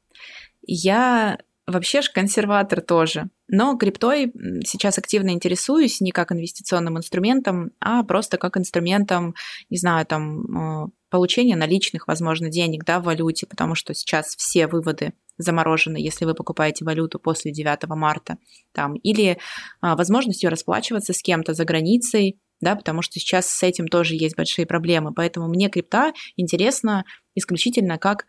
Я 0.68 1.40
вообще 1.66 2.02
же 2.02 2.12
консерватор 2.12 2.82
тоже. 2.82 3.30
Но 3.50 3.78
криптой 3.78 4.32
сейчас 4.66 4.98
активно 4.98 5.32
интересуюсь 5.32 6.02
не 6.02 6.12
как 6.12 6.32
инвестиционным 6.32 6.98
инструментом, 6.98 7.72
а 7.80 8.04
просто 8.04 8.38
как 8.38 8.58
инструментом, 8.58 9.36
не 9.70 9.78
знаю, 9.78 10.06
там, 10.06 10.86
э, 10.86 10.90
получения 11.10 11.56
наличных, 11.56 12.08
возможно, 12.08 12.50
денег, 12.50 12.84
да, 12.86 13.00
в 13.00 13.04
валюте, 13.04 13.48
потому 13.48 13.76
что 13.76 13.94
сейчас 13.94 14.36
все 14.36 14.68
выводы 14.68 15.14
заморожены, 15.38 15.98
если 15.98 16.26
вы 16.26 16.34
покупаете 16.34 16.84
валюту 16.84 17.20
после 17.20 17.52
9 17.52 17.88
марта, 17.96 18.38
там, 18.74 18.96
или 18.96 19.38
а, 19.82 19.96
возможностью 19.96 20.50
расплачиваться 20.50 21.14
с 21.14 21.22
кем-то 21.22 21.54
за 21.54 21.64
границей, 21.64 22.40
да, 22.60 22.76
потому 22.76 23.02
что 23.02 23.20
сейчас 23.20 23.48
с 23.48 23.64
этим 23.64 23.88
тоже 23.88 24.16
есть 24.16 24.36
большие 24.36 24.66
проблемы. 24.66 25.14
Поэтому 25.14 25.48
мне 25.48 25.70
крипта 25.70 26.14
интересна 26.38 27.06
исключительно 27.36 28.00
как 28.00 28.26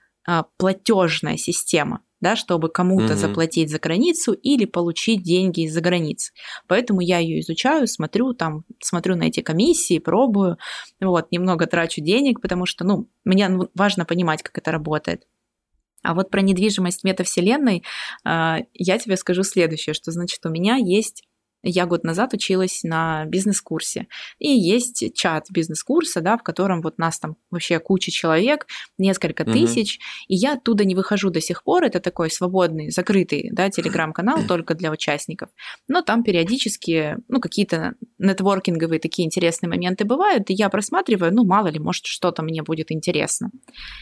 платежная 0.57 1.37
система, 1.37 2.03
да, 2.21 2.37
чтобы 2.37 2.69
кому-то 2.69 3.13
mm-hmm. 3.13 3.17
заплатить 3.17 3.71
за 3.71 3.79
границу 3.79 4.33
или 4.33 4.65
получить 4.65 5.23
деньги 5.23 5.63
из-за 5.63 5.81
границы. 5.81 6.33
Поэтому 6.67 7.01
я 7.01 7.19
ее 7.19 7.41
изучаю, 7.41 7.87
смотрю 7.87 8.35
там, 8.35 8.65
смотрю 8.81 9.17
на 9.17 9.25
эти 9.25 9.41
комиссии, 9.41 9.99
пробую, 9.99 10.59
вот, 11.01 11.31
немного 11.31 11.67
трачу 11.67 12.01
денег, 12.01 12.41
потому 12.41 12.67
что, 12.67 12.85
ну, 12.85 13.09
мне 13.25 13.51
важно 13.75 14.05
понимать, 14.05 14.43
как 14.43 14.59
это 14.59 14.71
работает. 14.71 15.25
А 16.03 16.15
вот 16.15 16.31
про 16.31 16.43
недвижимость 16.43 17.05
метавселенной 17.05 17.83
а, 18.25 18.59
я 18.73 18.99
тебе 18.99 19.17
скажу 19.17 19.43
следующее, 19.43 19.95
что 19.95 20.13
значит 20.13 20.45
у 20.47 20.49
меня 20.49 20.77
есть 20.77 21.25
я 21.63 21.87
год 21.87 22.05
назад 22.05 22.35
училась 22.35 22.83
на 22.85 23.25
бизнес-курсе. 23.27 24.07
И 24.39 24.49
есть 24.49 25.13
чат 25.15 25.47
бизнес-курса, 25.51 26.21
да, 26.21 26.37
в 26.37 26.43
котором 26.43 26.83
вот 26.83 26.99
нас 26.99 27.19
там 27.19 27.37
вообще 27.51 27.79
куча 27.81 28.11
человек, 28.11 28.67
несколько 28.97 29.43
угу. 29.43 29.53
тысяч. 29.53 29.99
И 30.29 30.37
я 30.37 30.55
оттуда 30.55 30.85
не 30.85 30.95
выхожу 30.95 31.31
до 31.31 31.41
сих 31.41 31.65
пор. 31.65 31.85
Это 31.85 32.01
такой 32.01 32.31
свободный, 32.31 32.91
закрытый, 32.91 33.51
да, 33.53 33.71
телеграм-канал 33.71 34.45
только 34.47 34.75
для 34.75 34.91
участников. 34.91 35.51
Но 35.89 36.03
там 36.03 36.23
периодически, 36.23 37.17
ну, 37.29 37.41
какие-то 37.41 37.95
нетворкинговые 38.19 39.01
такие 39.01 39.27
интересные 39.27 39.69
моменты 39.69 40.05
бывают. 40.05 40.51
И 40.51 40.55
я 40.55 40.69
просматриваю, 40.69 41.35
ну, 41.35 41.45
мало 41.45 41.69
ли, 41.69 41.79
может, 41.79 42.07
что-то 42.07 42.43
мне 42.43 42.63
будет 42.63 42.93
интересно. 42.93 43.51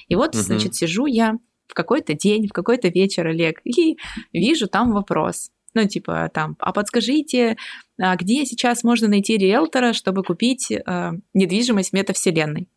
И 0.09 0.15
вот, 0.15 0.35
угу. 0.35 0.43
значит, 0.43 0.75
сижу 0.75 1.07
я 1.07 1.37
в 1.67 1.75
какой-то 1.75 2.15
день, 2.15 2.47
в 2.49 2.53
какой-то 2.53 2.89
вечер, 2.89 3.27
Олег, 3.27 3.61
и 3.65 3.97
вижу 4.33 4.69
там 4.69 4.93
вопрос. 4.93 5.51
Ну, 5.77 5.87
типа 5.87 6.31
там, 6.33 6.57
а 6.59 6.73
подскажите, 6.73 7.59
а 8.01 8.17
где 8.17 8.47
сейчас 8.47 8.83
можно 8.83 9.09
найти 9.09 9.37
риэлтора, 9.37 9.93
чтобы 9.93 10.23
купить 10.23 10.71
э, 10.71 11.13
недвижимость 11.35 11.93
метавселенной? 11.93 12.71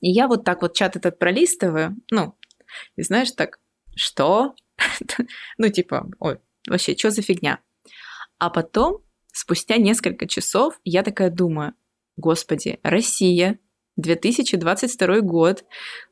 И 0.00 0.08
я 0.08 0.28
вот 0.28 0.44
так 0.44 0.62
вот 0.62 0.72
чат 0.76 0.94
этот 0.94 1.18
пролистываю, 1.18 1.96
ну, 2.12 2.36
и 2.94 3.02
знаешь, 3.02 3.32
так, 3.32 3.58
что? 3.96 4.54
ну, 5.58 5.68
типа, 5.68 6.08
ой, 6.20 6.38
вообще, 6.68 6.96
что 6.96 7.10
за 7.10 7.22
фигня? 7.22 7.58
А 8.38 8.50
потом, 8.50 9.02
спустя 9.32 9.76
несколько 9.76 10.28
часов, 10.28 10.78
я 10.84 11.02
такая 11.02 11.28
думаю, 11.28 11.74
господи, 12.16 12.78
Россия, 12.84 13.58
2022 13.96 15.20
год. 15.20 15.64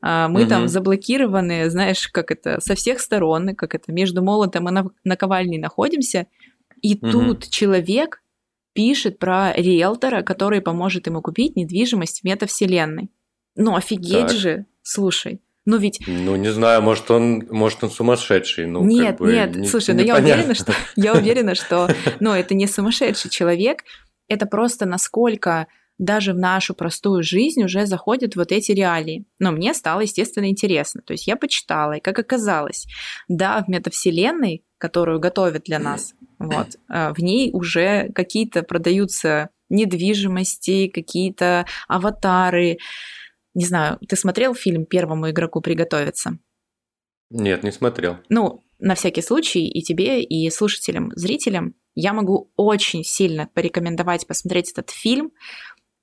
А, 0.03 0.29
мы 0.29 0.43
угу. 0.43 0.49
там 0.49 0.69
заблокированы, 0.69 1.71
знаешь, 1.71 2.09
как 2.09 2.31
это, 2.31 2.61
со 2.61 2.75
всех 2.75 3.01
сторон, 3.01 3.55
как 3.55 3.75
это, 3.75 3.93
между 3.93 4.23
молотом 4.23 4.69
и 4.69 4.91
наковальней 5.05 5.59
находимся. 5.59 6.27
И 6.83 6.97
угу. 6.97 7.11
тут 7.11 7.49
человек 7.49 8.23
пишет 8.73 9.19
про 9.19 9.53
риэлтора, 9.55 10.23
который 10.23 10.61
поможет 10.61 11.07
ему 11.07 11.23
купить 11.23 11.57
недвижимость 11.57 12.21
в 12.21 12.25
метавселенной. 12.25 13.11
Ну, 13.57 13.75
офигеть 13.75 14.29
так. 14.29 14.37
же, 14.37 14.67
слушай. 14.83 15.41
Ну 15.67 15.77
ведь... 15.77 16.01
Ну, 16.07 16.37
не 16.37 16.53
знаю, 16.53 16.83
может, 16.83 17.11
он, 17.11 17.47
может, 17.51 17.85
он 17.85 17.91
сумасшедший. 17.91 18.67
Ну, 18.67 18.83
нет, 18.85 19.19
как 19.19 19.19
бы, 19.19 19.33
нет, 19.33 19.57
не, 19.57 19.69
слушай, 19.69 19.95
ну 19.95 20.03
я 20.03 20.17
уверена, 20.17 20.55
что, 20.55 20.73
я 20.97 21.13
уверена, 21.13 21.55
что, 21.55 21.89
ну, 22.21 22.33
это 22.33 22.55
не 22.55 22.67
сумасшедший 22.67 23.31
человек, 23.31 23.85
это 24.29 24.47
просто 24.47 24.87
насколько 24.87 25.67
даже 26.00 26.33
в 26.33 26.38
нашу 26.38 26.75
простую 26.75 27.23
жизнь 27.23 27.62
уже 27.62 27.85
заходят 27.85 28.35
вот 28.35 28.52
эти 28.52 28.73
реалии. 28.73 29.26
Но 29.38 29.52
мне 29.52 29.75
стало, 29.75 30.00
естественно, 30.00 30.49
интересно. 30.49 31.02
То 31.02 31.12
есть 31.12 31.26
я 31.26 31.37
почитала, 31.37 31.99
и 31.99 32.00
как 32.00 32.19
оказалось, 32.19 32.87
да, 33.28 33.62
в 33.62 33.69
метавселенной, 33.69 34.64
которую 34.78 35.21
готовят 35.21 35.64
для 35.64 35.78
нас, 35.78 36.14
вот, 36.38 36.69
э, 36.88 37.12
в 37.12 37.19
ней 37.19 37.50
уже 37.52 38.11
какие-то 38.14 38.62
продаются 38.62 39.50
недвижимости, 39.69 40.88
какие-то 40.88 41.66
аватары. 41.87 42.78
Не 43.54 43.66
знаю, 43.66 43.99
ты 44.09 44.16
смотрел 44.16 44.54
фильм 44.54 44.87
«Первому 44.87 45.30
игроку 45.30 45.61
приготовиться»? 45.61 46.38
Нет, 47.30 47.62
не 47.62 47.73
смотрел. 47.73 48.16
Ну, 48.30 48.64
на 48.78 48.95
всякий 48.95 49.23
случай 49.23 49.69
и 49.69 49.83
тебе, 49.83 50.23
и 50.23 50.49
слушателям, 50.50 51.12
зрителям 51.14 51.75
я 51.95 52.12
могу 52.14 52.50
очень 52.57 53.04
сильно 53.04 53.49
порекомендовать 53.52 54.26
посмотреть 54.26 54.73
этот 54.73 54.90
фильм, 54.90 55.33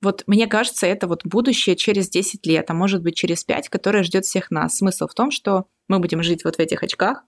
вот 0.02 0.24
мне 0.26 0.46
кажется, 0.46 0.86
это 0.86 1.06
вот 1.06 1.24
будущее 1.24 1.76
через 1.76 2.08
10 2.08 2.46
лет, 2.46 2.70
а 2.70 2.74
может 2.74 3.02
быть 3.02 3.16
через 3.16 3.44
5, 3.44 3.68
которое 3.68 4.02
ждет 4.02 4.24
всех 4.24 4.50
нас. 4.50 4.76
Смысл 4.76 5.06
в 5.06 5.14
том, 5.14 5.30
что 5.30 5.66
мы 5.88 5.98
будем 5.98 6.22
жить 6.22 6.44
вот 6.44 6.56
в 6.56 6.60
этих 6.60 6.82
очках, 6.82 7.24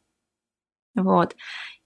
вот. 0.94 1.36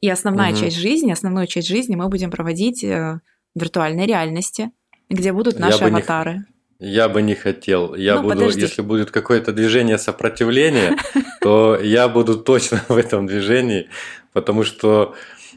И 0.00 0.08
основная 0.08 0.52
угу. 0.52 0.60
часть 0.60 0.76
жизни, 0.76 1.12
основную 1.12 1.46
часть 1.46 1.68
жизни 1.68 1.94
мы 1.94 2.08
будем 2.08 2.30
проводить 2.30 2.84
э, 2.84 3.20
в 3.54 3.60
виртуальной 3.60 4.06
реальности, 4.06 4.70
где 5.08 5.32
будут 5.32 5.58
наши 5.58 5.84
я 5.84 5.86
аватары. 5.86 6.44
Не, 6.80 6.90
я 6.90 7.08
бы 7.08 7.22
не 7.22 7.34
хотел. 7.34 7.94
Я 7.94 8.16
ну, 8.16 8.22
буду, 8.22 8.34
подожди. 8.34 8.60
если 8.60 8.82
будет 8.82 9.10
какое-то 9.10 9.52
движение 9.52 9.98
сопротивления, 9.98 10.96
то 11.40 11.78
я 11.80 12.08
буду 12.08 12.36
точно 12.36 12.82
в 12.88 12.96
этом 12.96 13.26
движении, 13.26 13.88
потому 14.32 14.64
что 14.64 15.14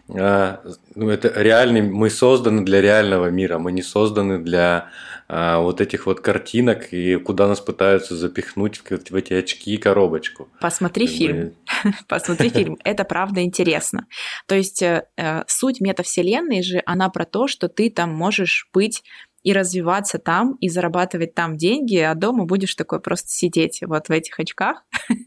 ну, 0.07 1.09
это 1.09 1.31
реальный, 1.35 1.81
мы 1.81 2.09
созданы 2.09 2.63
для 2.63 2.81
реального 2.81 3.29
мира, 3.29 3.57
мы 3.59 3.71
не 3.71 3.81
созданы 3.81 4.39
для 4.39 4.89
а, 5.29 5.59
вот 5.59 5.81
этих 5.81 6.05
вот 6.05 6.21
картинок 6.21 6.93
и 6.93 7.17
куда 7.17 7.47
нас 7.47 7.59
пытаются 7.59 8.15
запихнуть 8.15 8.77
в, 8.77 8.89
в 8.89 9.15
эти 9.15 9.33
очки 9.33 9.73
и 9.73 9.77
коробочку. 9.77 10.47
Посмотри 10.61 11.05
как 11.05 11.15
фильм. 11.15 11.53
Посмотри 12.07 12.49
фильм. 12.49 12.77
Это 12.85 13.03
правда 13.03 13.43
интересно. 13.43 14.07
То 14.45 14.55
есть 14.55 14.81
э, 14.81 15.05
э, 15.17 15.43
суть 15.47 15.81
метавселенной 15.81 16.63
же, 16.63 16.81
она 16.85 17.09
про 17.09 17.25
то, 17.25 17.47
что 17.47 17.67
ты 17.67 17.89
там 17.89 18.13
можешь 18.13 18.69
быть 18.73 19.03
и 19.43 19.51
развиваться 19.51 20.17
там, 20.17 20.53
и 20.61 20.69
зарабатывать 20.69 21.33
там 21.35 21.57
деньги, 21.57 21.97
а 21.97 22.15
дома 22.15 22.45
будешь 22.45 22.75
такой 22.75 23.01
просто 23.01 23.27
сидеть 23.29 23.81
вот 23.85 24.07
в 24.07 24.11
этих 24.11 24.39
очках. 24.39 24.83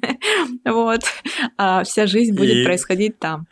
Вот. 0.65 1.01
А 1.57 1.85
вся 1.85 2.07
жизнь 2.07 2.37
будет 2.37 2.65
происходить 2.65 3.19
там. 3.19 3.47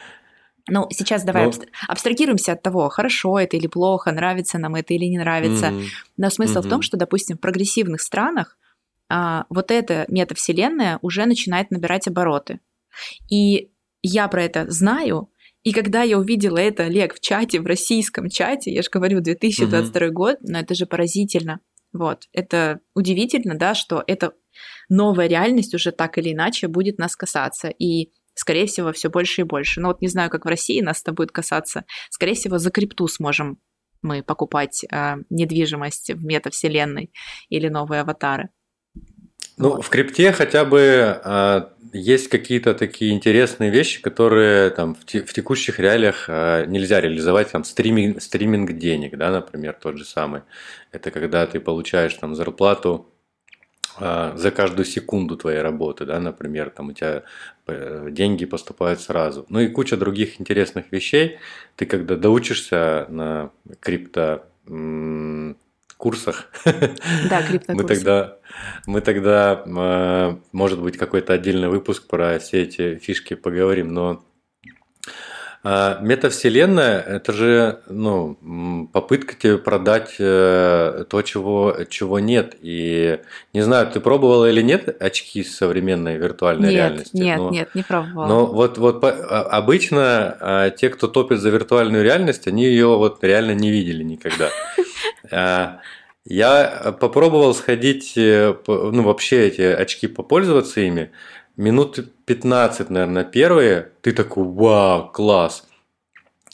Ну, 0.68 0.86
сейчас 0.90 1.24
давай 1.24 1.46
ну, 1.46 1.52
абстрагируемся 1.88 2.52
от 2.52 2.62
того, 2.62 2.88
хорошо 2.88 3.38
это 3.38 3.56
или 3.56 3.66
плохо, 3.66 4.12
нравится 4.12 4.58
нам 4.58 4.74
это 4.74 4.94
или 4.94 5.06
не 5.06 5.18
нравится. 5.18 5.66
Mm-hmm. 5.66 5.84
Но 6.16 6.30
смысл 6.30 6.58
mm-hmm. 6.58 6.62
в 6.62 6.68
том, 6.68 6.82
что, 6.82 6.96
допустим, 6.96 7.36
в 7.36 7.40
прогрессивных 7.40 8.00
странах 8.00 8.56
а, 9.08 9.46
вот 9.48 9.70
эта 9.70 10.04
метавселенная 10.08 10.98
уже 11.02 11.26
начинает 11.26 11.70
набирать 11.70 12.06
обороты. 12.06 12.60
И 13.30 13.70
я 14.02 14.28
про 14.28 14.44
это 14.44 14.70
знаю, 14.70 15.30
и 15.62 15.72
когда 15.72 16.02
я 16.02 16.18
увидела 16.18 16.58
это, 16.58 16.84
Олег, 16.84 17.14
в 17.14 17.20
чате, 17.20 17.60
в 17.60 17.66
российском 17.66 18.28
чате, 18.28 18.72
я 18.72 18.82
же 18.82 18.88
говорю, 18.90 19.20
2022 19.20 20.00
mm-hmm. 20.00 20.10
год, 20.10 20.36
но 20.40 20.60
это 20.60 20.74
же 20.74 20.86
поразительно. 20.86 21.60
Вот, 21.92 22.24
это 22.32 22.80
удивительно, 22.94 23.56
да, 23.56 23.74
что 23.74 24.04
эта 24.06 24.32
новая 24.88 25.26
реальность 25.26 25.74
уже 25.74 25.90
так 25.90 26.18
или 26.18 26.32
иначе 26.32 26.68
будет 26.68 26.98
нас 26.98 27.16
касаться. 27.16 27.68
И 27.68 28.12
скорее 28.38 28.66
всего, 28.66 28.92
все 28.92 29.10
больше 29.10 29.42
и 29.42 29.44
больше. 29.44 29.80
Но 29.80 29.88
вот 29.88 30.00
не 30.00 30.08
знаю, 30.08 30.30
как 30.30 30.44
в 30.44 30.48
России 30.48 30.80
нас 30.80 31.02
это 31.02 31.12
будет 31.12 31.32
касаться. 31.32 31.84
Скорее 32.10 32.34
всего, 32.34 32.58
за 32.58 32.70
крипту 32.70 33.08
сможем 33.08 33.58
мы 34.00 34.22
покупать 34.22 34.84
э, 34.84 35.16
недвижимость 35.28 36.12
в 36.12 36.24
метавселенной 36.24 37.10
или 37.48 37.68
новые 37.68 38.02
аватары. 38.02 38.50
Ну, 39.56 39.70
вот. 39.70 39.84
в 39.84 39.88
крипте 39.88 40.30
хотя 40.30 40.64
бы 40.64 40.78
э, 41.24 41.62
есть 41.92 42.28
какие-то 42.28 42.74
такие 42.74 43.12
интересные 43.12 43.70
вещи, 43.70 44.00
которые 44.00 44.70
там 44.70 44.94
в, 44.94 45.04
те, 45.04 45.24
в 45.24 45.32
текущих 45.32 45.80
реалиях 45.80 46.26
э, 46.28 46.66
нельзя 46.68 47.00
реализовать, 47.00 47.50
там 47.50 47.64
стриминг, 47.64 48.22
стриминг 48.22 48.72
денег, 48.74 49.16
да, 49.16 49.32
например, 49.32 49.76
тот 49.82 49.98
же 49.98 50.04
самый. 50.04 50.42
Это 50.92 51.10
когда 51.10 51.44
ты 51.48 51.58
получаешь 51.58 52.14
там 52.14 52.36
зарплату 52.36 53.12
а, 54.00 54.36
за 54.36 54.50
каждую 54.50 54.84
секунду 54.84 55.36
твоей 55.36 55.60
работы, 55.60 56.04
да, 56.04 56.20
например, 56.20 56.70
там 56.70 56.88
у 56.88 56.92
тебя 56.92 57.08
э, 57.08 57.22
деньги 58.10 58.44
поступают 58.44 59.00
сразу. 59.00 59.46
Ну 59.48 59.60
и 59.60 59.68
куча 59.68 59.96
других 59.96 60.40
интересных 60.40 60.90
вещей. 60.90 61.38
Ты 61.76 61.86
когда 61.86 62.16
доучишься 62.16 63.06
на 63.08 63.50
крипто 63.80 64.44
курсах, 65.98 66.46
да, 66.64 67.42
мы 67.68 67.84
тогда, 67.84 68.38
мы 68.86 69.00
тогда, 69.00 69.64
а, 69.66 70.38
может 70.52 70.80
быть, 70.80 70.96
какой-то 70.96 71.32
отдельный 71.32 71.68
выпуск 71.68 72.06
про 72.06 72.38
все 72.38 72.62
эти 72.62 72.96
фишки 72.96 73.34
поговорим, 73.34 73.92
но 73.92 74.24
А 75.64 75.98
метавселенная– 76.00 77.00
это 77.06 77.32
же 77.32 77.80
ну, 77.88 78.88
попытка 78.92 79.34
тебе 79.34 79.58
продать 79.58 80.14
э, 80.18 81.04
то, 81.08 81.22
чего, 81.22 81.76
чего 81.88 82.20
нет. 82.20 82.54
И 82.62 83.18
не 83.52 83.62
знаю, 83.62 83.90
ты 83.90 83.98
пробовала 83.98 84.48
или 84.48 84.62
нет 84.62 85.02
очки 85.02 85.42
современной 85.42 86.16
виртуальной 86.16 86.68
нет, 86.68 86.76
реальности? 86.76 87.16
Нет, 87.16 87.38
но, 87.38 87.50
нет, 87.50 87.74
не 87.74 87.82
пробовала. 87.82 88.26
Но 88.26 88.46
вот, 88.46 88.78
вот 88.78 89.02
а, 89.02 89.42
обычно 89.50 90.36
а, 90.40 90.70
те, 90.70 90.90
кто 90.90 91.08
топит 91.08 91.40
за 91.40 91.50
виртуальную 91.50 92.04
реальность, 92.04 92.46
они 92.46 92.64
ее 92.64 92.96
вот 92.96 93.24
реально 93.24 93.52
не 93.52 93.70
видели 93.70 94.04
никогда. 94.04 94.50
Я 96.24 96.94
попробовал 97.00 97.54
сходить, 97.54 98.12
э, 98.16 98.54
ну 98.66 99.02
вообще 99.02 99.48
эти 99.48 99.62
очки 99.62 100.06
попользоваться 100.06 100.80
ими, 100.82 101.10
минут 101.58 101.98
15, 102.24 102.88
наверное, 102.88 103.24
первые, 103.24 103.90
ты 104.00 104.12
такой, 104.12 104.44
вау, 104.44 105.10
класс. 105.10 105.64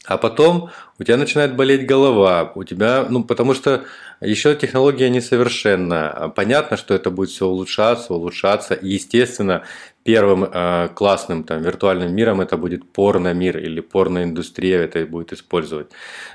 А 0.06 0.18
потом 0.18 0.70
у 0.99 1.04
тебя 1.04 1.16
начинает 1.16 1.56
болеть 1.56 1.87
голова, 1.87 2.52
у 2.54 2.64
тебя, 2.64 3.06
ну, 3.08 3.25
потому 3.25 3.54
что 3.54 3.84
еще 4.20 4.54
технология 4.54 5.08
несовершенна. 5.08 6.32
Понятно, 6.37 6.76
что 6.76 6.94
это 6.94 7.11
будет 7.11 7.30
все 7.30 7.46
улучшаться, 7.46 8.12
улучшаться. 8.12 8.75
И, 8.75 8.88
естественно, 8.88 9.62
первым 10.04 10.44
э, 10.44 10.88
классным 10.94 11.44
там, 11.44 11.62
виртуальным 11.62 12.14
миром 12.14 12.42
это 12.42 12.58
будет 12.58 12.92
порно-мир 12.92 13.58
или 13.58 13.80
порно-индустрия 13.80 14.82
это 14.82 15.04
будет 15.06 15.32
использовать. 15.32 15.88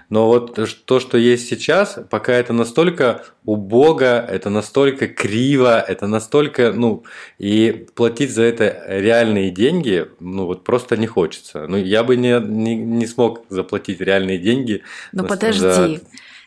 Но 0.10 0.28
вот 0.28 0.60
то, 0.86 1.00
что 1.00 1.18
есть 1.18 1.48
сейчас, 1.48 2.00
пока 2.10 2.34
это 2.34 2.52
настолько 2.52 3.24
убого, 3.46 4.26
это 4.26 4.50
настолько 4.50 5.08
криво, 5.08 5.80
это 5.80 6.08
настолько, 6.08 6.74
ну, 6.74 7.04
и 7.38 7.88
платить 7.94 8.32
за 8.32 8.42
это 8.44 8.84
реальные 8.88 9.52
деньги, 9.52 10.08
ну, 10.20 10.46
вот 10.48 10.64
просто 10.64 10.98
не 10.98 11.08
хочется. 11.08 11.68
Ну, 11.68 11.78
я 11.78 12.04
бы 12.04 12.16
не, 12.16 12.40
не, 12.42 12.76
не 12.76 13.06
смог 13.06 13.46
заплатить 13.50 14.02
реальные 14.02 14.40
деньги. 14.40 14.82
Ну, 15.12 15.26
подожди. 15.26 15.60
За 15.60 16.00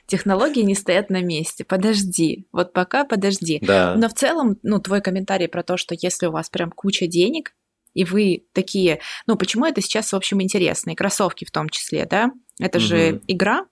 технологии 0.06 0.62
не 0.62 0.74
стоят 0.74 1.10
на 1.10 1.22
месте. 1.22 1.64
Подожди, 1.64 2.46
вот 2.52 2.72
пока 2.72 3.04
подожди. 3.04 3.58
Да. 3.62 3.94
Но 3.96 4.08
в 4.08 4.14
целом, 4.14 4.58
ну, 4.62 4.78
твой 4.80 5.00
комментарий 5.00 5.48
про 5.48 5.62
то, 5.62 5.76
что 5.76 5.94
если 5.98 6.26
у 6.26 6.32
вас 6.32 6.50
прям 6.50 6.70
куча 6.70 7.06
денег, 7.06 7.54
и 7.94 8.04
вы 8.04 8.46
такие, 8.52 9.00
ну, 9.26 9.36
почему 9.36 9.66
это 9.66 9.80
сейчас, 9.80 10.12
в 10.12 10.16
общем, 10.16 10.42
интересно, 10.42 10.90
и 10.90 10.94
кроссовки 10.94 11.44
в 11.44 11.50
том 11.50 11.68
числе, 11.68 12.06
да? 12.06 12.30
Это 12.58 12.78
угу. 12.78 12.86
же 12.86 13.20
игра, 13.26 13.66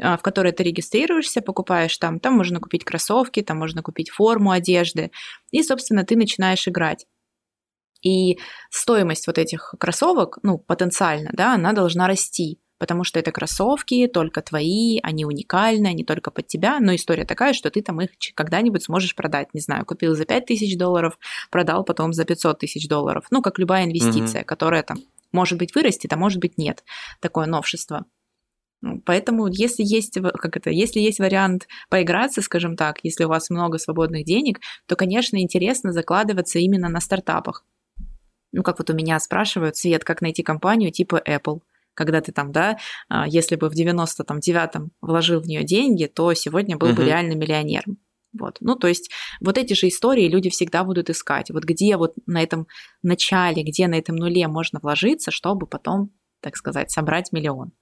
а, 0.00 0.16
в 0.16 0.22
которой 0.22 0.52
ты 0.52 0.62
регистрируешься, 0.62 1.40
покупаешь 1.40 1.96
там, 1.98 2.20
там 2.20 2.34
можно 2.34 2.60
купить 2.60 2.84
кроссовки, 2.84 3.42
там 3.42 3.58
можно 3.58 3.82
купить 3.82 4.10
форму 4.10 4.50
одежды, 4.50 5.10
и, 5.50 5.62
собственно, 5.62 6.04
ты 6.04 6.16
начинаешь 6.16 6.66
играть. 6.68 7.06
И 8.02 8.38
стоимость 8.70 9.26
вот 9.26 9.38
этих 9.38 9.74
кроссовок, 9.80 10.38
ну, 10.42 10.58
потенциально, 10.58 11.30
да, 11.32 11.54
она 11.54 11.72
должна 11.72 12.06
расти 12.06 12.60
потому 12.78 13.04
что 13.04 13.18
это 13.18 13.32
кроссовки 13.32 14.06
только 14.06 14.42
твои, 14.42 14.98
они 15.02 15.24
уникальны, 15.24 15.86
они 15.86 16.04
только 16.04 16.30
под 16.30 16.46
тебя, 16.46 16.78
но 16.80 16.94
история 16.94 17.24
такая, 17.24 17.52
что 17.52 17.70
ты 17.70 17.82
там 17.82 18.00
их 18.00 18.10
когда-нибудь 18.34 18.84
сможешь 18.84 19.14
продать, 19.14 19.54
не 19.54 19.60
знаю, 19.60 19.84
купил 19.86 20.14
за 20.14 20.24
5 20.24 20.46
тысяч 20.46 20.76
долларов, 20.76 21.18
продал 21.50 21.84
потом 21.84 22.12
за 22.12 22.24
500 22.24 22.58
тысяч 22.58 22.88
долларов, 22.88 23.26
ну, 23.30 23.42
как 23.42 23.58
любая 23.58 23.84
инвестиция, 23.84 24.42
mm-hmm. 24.42 24.46
которая 24.46 24.82
там, 24.82 24.98
может 25.32 25.58
быть, 25.58 25.74
вырастет, 25.74 26.12
а 26.12 26.16
может 26.16 26.40
быть, 26.40 26.58
нет, 26.58 26.84
такое 27.20 27.46
новшество. 27.46 28.04
Ну, 28.82 29.00
поэтому, 29.04 29.46
если 29.46 29.82
есть, 29.82 30.18
как 30.20 30.56
это, 30.56 30.70
если 30.70 31.00
есть 31.00 31.18
вариант 31.18 31.66
поиграться, 31.88 32.42
скажем 32.42 32.76
так, 32.76 32.98
если 33.02 33.24
у 33.24 33.28
вас 33.28 33.48
много 33.48 33.78
свободных 33.78 34.24
денег, 34.24 34.60
то, 34.86 34.96
конечно, 34.96 35.40
интересно 35.40 35.92
закладываться 35.92 36.58
именно 36.58 36.90
на 36.90 37.00
стартапах. 37.00 37.64
Ну, 38.52 38.62
как 38.62 38.78
вот 38.78 38.90
у 38.90 38.94
меня 38.94 39.18
спрашивают, 39.18 39.76
Свет, 39.76 40.04
как 40.04 40.20
найти 40.20 40.42
компанию 40.42 40.92
типа 40.92 41.22
Apple– 41.26 41.60
когда 41.96 42.20
ты 42.20 42.30
там, 42.30 42.52
да, 42.52 42.78
а, 43.08 43.26
если 43.26 43.56
бы 43.56 43.68
в 43.68 43.74
99-м 43.74 44.92
вложил 45.00 45.40
в 45.40 45.46
нее 45.46 45.64
деньги, 45.64 46.06
то 46.06 46.32
сегодня 46.34 46.76
был 46.76 46.88
угу. 46.88 46.96
бы 46.96 47.04
реально 47.04 47.34
миллионером. 47.34 47.98
Вот. 48.38 48.58
Ну, 48.60 48.76
то 48.76 48.86
есть 48.86 49.10
вот 49.40 49.56
эти 49.56 49.72
же 49.72 49.88
истории 49.88 50.28
люди 50.28 50.50
всегда 50.50 50.84
будут 50.84 51.10
искать. 51.10 51.50
Вот 51.50 51.64
где 51.64 51.96
вот 51.96 52.14
на 52.26 52.42
этом 52.42 52.66
начале, 53.02 53.62
где 53.62 53.88
на 53.88 53.94
этом 53.94 54.16
нуле 54.16 54.46
можно 54.46 54.78
вложиться, 54.80 55.30
чтобы 55.30 55.66
потом, 55.66 56.10
так 56.40 56.56
сказать, 56.56 56.90
собрать 56.90 57.32
миллион 57.32 57.72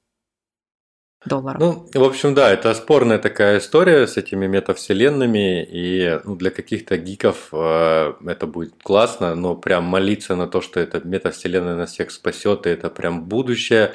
долларов. 1.24 1.60
Ну, 1.60 1.88
в 1.92 2.04
общем, 2.04 2.34
да, 2.34 2.50
это 2.50 2.74
спорная 2.74 3.18
такая 3.18 3.58
история 3.58 4.06
с 4.06 4.16
этими 4.16 4.46
метавселенными, 4.46 5.64
и 5.64 6.20
ну, 6.24 6.36
для 6.36 6.50
каких-то 6.50 6.96
гиков 6.96 7.48
э, 7.52 8.12
это 8.26 8.46
будет 8.46 8.74
классно, 8.82 9.34
но 9.34 9.54
прям 9.54 9.84
молиться 9.84 10.36
на 10.36 10.46
то, 10.46 10.60
что 10.60 10.80
эта 10.80 11.00
метавселенная 11.06 11.76
нас 11.76 11.92
всех 11.92 12.10
спасет, 12.10 12.66
и 12.66 12.70
это 12.70 12.90
прям 12.90 13.24
будущее, 13.24 13.92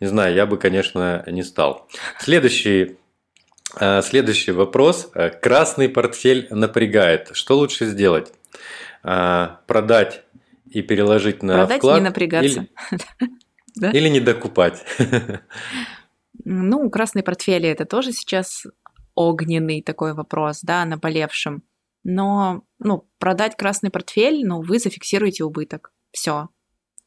не 0.00 0.06
знаю, 0.06 0.34
я 0.34 0.46
бы, 0.46 0.56
конечно, 0.56 1.24
не 1.26 1.42
стал. 1.42 1.88
Следующий 2.18 2.96
э, 3.78 4.02
Следующий 4.02 4.52
вопрос. 4.52 5.10
Красный 5.40 5.88
портфель 5.88 6.48
напрягает. 6.50 7.30
Что 7.32 7.56
лучше 7.56 7.86
сделать? 7.86 8.32
Э, 9.04 9.56
продать 9.66 10.22
и 10.70 10.82
переложить 10.82 11.42
на 11.42 11.58
Продать 11.58 11.78
вклад? 11.78 11.98
не 11.98 12.04
напрягаться. 12.04 12.66
Или, 13.76 13.90
или 13.92 14.08
не 14.08 14.20
докупать? 14.20 14.84
Ну, 16.44 16.90
красные 16.90 17.22
портфели 17.22 17.68
это 17.68 17.84
тоже 17.86 18.12
сейчас 18.12 18.66
огненный 19.14 19.82
такой 19.82 20.14
вопрос, 20.14 20.60
да, 20.62 20.84
наболевшим. 20.84 21.62
Но, 22.02 22.64
ну, 22.78 23.08
продать 23.18 23.56
красный 23.56 23.90
портфель, 23.90 24.46
ну, 24.46 24.60
вы 24.60 24.78
зафиксируете 24.78 25.44
убыток. 25.44 25.92
Все. 26.12 26.48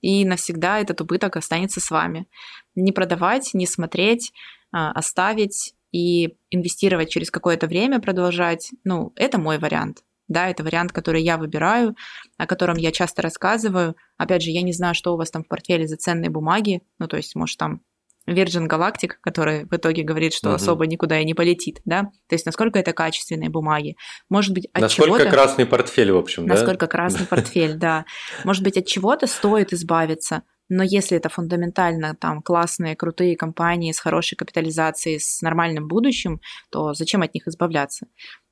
И 0.01 0.25
навсегда 0.25 0.79
этот 0.79 1.01
убыток 1.01 1.37
останется 1.37 1.79
с 1.79 1.91
вами. 1.91 2.27
Не 2.75 2.91
продавать, 2.91 3.53
не 3.53 3.67
смотреть, 3.67 4.31
а, 4.71 4.91
оставить 4.91 5.73
и 5.91 6.35
инвестировать 6.49 7.09
через 7.09 7.29
какое-то 7.29 7.67
время, 7.67 7.99
продолжать, 7.99 8.71
ну, 8.83 9.13
это 9.15 9.37
мой 9.37 9.59
вариант. 9.59 10.03
Да, 10.27 10.49
это 10.49 10.63
вариант, 10.63 10.91
который 10.91 11.23
я 11.23 11.37
выбираю, 11.37 11.95
о 12.37 12.47
котором 12.47 12.75
я 12.75 12.91
часто 12.91 13.21
рассказываю. 13.21 13.95
Опять 14.17 14.41
же, 14.41 14.51
я 14.51 14.61
не 14.61 14.73
знаю, 14.73 14.93
что 14.93 15.13
у 15.13 15.17
вас 15.17 15.31
там 15.31 15.43
в 15.43 15.47
портфеле 15.47 15.87
за 15.87 15.95
ценные 15.95 16.29
бумаги. 16.29 16.81
Ну, 16.99 17.07
то 17.07 17.15
есть, 17.15 17.33
может, 17.35 17.57
там 17.57 17.81
Virgin 18.27 18.67
Galactic, 18.67 19.13
который 19.21 19.65
в 19.65 19.73
итоге 19.73 20.03
говорит, 20.03 20.33
что 20.33 20.49
угу. 20.49 20.55
особо 20.55 20.85
никуда 20.85 21.19
и 21.19 21.25
не 21.25 21.33
полетит, 21.33 21.79
да? 21.85 22.03
То 22.27 22.35
есть 22.35 22.45
насколько 22.45 22.77
это 22.77 22.93
качественные 22.93 23.49
бумаги. 23.49 23.95
Может 24.29 24.53
быть, 24.53 24.67
от 24.73 24.81
Насколько 24.81 25.19
чего-то... 25.19 25.29
красный 25.29 25.65
портфель, 25.65 26.11
в 26.11 26.17
общем, 26.17 26.45
насколько 26.45 26.65
да? 26.65 26.71
Насколько 26.71 26.87
красный 26.87 27.25
портфель, 27.25 27.75
да. 27.75 28.05
Может 28.43 28.63
быть, 28.63 28.77
от 28.77 28.85
чего-то 28.85 29.27
стоит 29.27 29.73
избавиться, 29.73 30.43
но 30.69 30.83
если 30.83 31.17
это 31.17 31.29
фундаментально 31.29 32.15
там 32.15 32.41
классные, 32.41 32.95
крутые 32.95 33.37
компании 33.37 33.91
с 33.91 33.99
хорошей 33.99 34.35
капитализацией, 34.35 35.19
с 35.19 35.41
нормальным 35.41 35.87
будущим, 35.87 36.41
то 36.69 36.93
зачем 36.93 37.21
от 37.21 37.33
них 37.33 37.47
избавляться? 37.47 38.07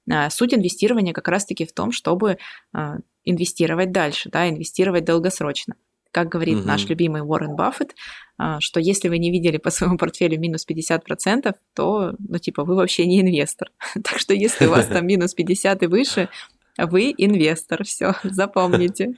А, 0.10 0.30
суть 0.30 0.54
инвестирования 0.54 1.14
как 1.14 1.28
раз-таки 1.28 1.66
в 1.66 1.74
том, 1.74 1.92
чтобы 1.92 2.38
а, 2.74 2.98
инвестировать 3.24 3.92
дальше, 3.92 4.30
да, 4.30 4.48
инвестировать 4.50 5.04
долгосрочно 5.04 5.76
как 6.16 6.30
говорит 6.30 6.60
угу. 6.60 6.68
наш 6.68 6.86
любимый 6.86 7.22
Уоррен 7.24 7.58
Баффет, 7.58 7.94
а, 8.38 8.62
что 8.62 8.80
если 8.80 9.10
вы 9.10 9.18
не 9.18 9.32
видели 9.32 9.58
по 9.58 9.70
своему 9.70 9.98
портфелю 9.98 10.40
минус 10.40 10.66
50%, 10.66 11.54
то, 11.74 12.14
ну, 12.18 12.38
типа, 12.38 12.64
вы 12.64 12.76
вообще 12.76 13.06
не 13.06 13.20
инвестор. 13.20 13.70
так 14.02 14.18
что 14.18 14.34
если 14.34 14.66
у 14.66 14.70
вас 14.70 14.86
там 14.88 15.06
минус 15.08 15.34
50 15.34 15.84
и 15.84 15.88
выше, 15.88 16.30
вы 16.78 17.14
инвестор, 17.18 17.84
все, 17.84 18.16
запомните. 18.24 19.16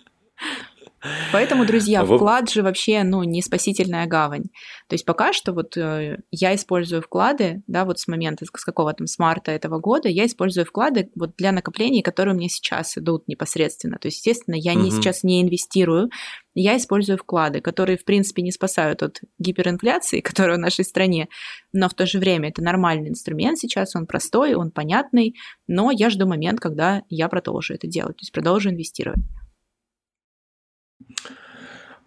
Поэтому, 1.32 1.66
друзья, 1.66 2.04
вклад 2.04 2.50
же 2.50 2.64
вообще, 2.64 3.04
ну, 3.04 3.24
не 3.24 3.42
спасительная 3.42 4.08
гавань. 4.08 4.46
То 4.88 4.94
есть 4.96 5.06
пока 5.06 5.32
что 5.32 5.54
вот 5.54 5.78
э, 5.78 6.18
я 6.32 6.56
использую 6.56 7.02
вклады, 7.02 7.62
да, 7.68 7.86
вот 7.86 8.00
с 8.00 8.08
момента, 8.08 8.46
с 8.46 8.66
какого 8.66 8.94
там, 8.94 9.06
с 9.06 9.20
марта 9.20 9.52
этого 9.52 9.80
года, 9.80 10.10
я 10.10 10.26
использую 10.26 10.66
вклады 10.66 11.12
вот 11.16 11.36
для 11.38 11.52
накоплений, 11.52 12.02
которые 12.02 12.34
у 12.34 12.38
меня 12.38 12.50
сейчас 12.50 12.98
идут 12.98 13.28
непосредственно. 13.28 13.98
То 14.00 14.08
есть, 14.08 14.18
естественно, 14.18 14.56
я 14.56 14.74
угу. 14.74 14.82
не, 14.82 14.92
сейчас 14.92 15.24
не 15.24 15.42
инвестирую, 15.42 16.10
я 16.56 16.76
использую 16.76 17.20
вклады, 17.20 17.62
которые, 17.62 17.98
в 17.98 18.04
принципе, 18.04 18.42
не 18.42 18.52
спасают 18.52 19.04
от 19.04 19.22
гиперинфляции, 19.38 20.22
которая 20.22 20.58
в 20.58 20.62
нашей 20.62 20.84
стране, 20.84 21.28
но 21.74 21.90
в 21.90 21.94
то 21.94 22.08
же 22.08 22.18
время 22.18 22.50
это 22.50 22.64
нормальный 22.64 23.10
инструмент 23.10 23.60
сейчас, 23.60 23.96
он 23.96 24.08
простой, 24.08 24.56
он 24.56 24.72
понятный, 24.72 25.36
но 25.68 25.92
я 25.92 26.10
жду 26.10 26.26
момент, 26.26 26.60
когда 26.60 27.04
я 27.10 27.30
продолжу 27.30 27.76
это 27.76 27.86
делать, 27.86 28.18
то 28.18 28.24
есть 28.24 28.32
продолжу 28.32 28.70
инвестировать. 28.70 29.20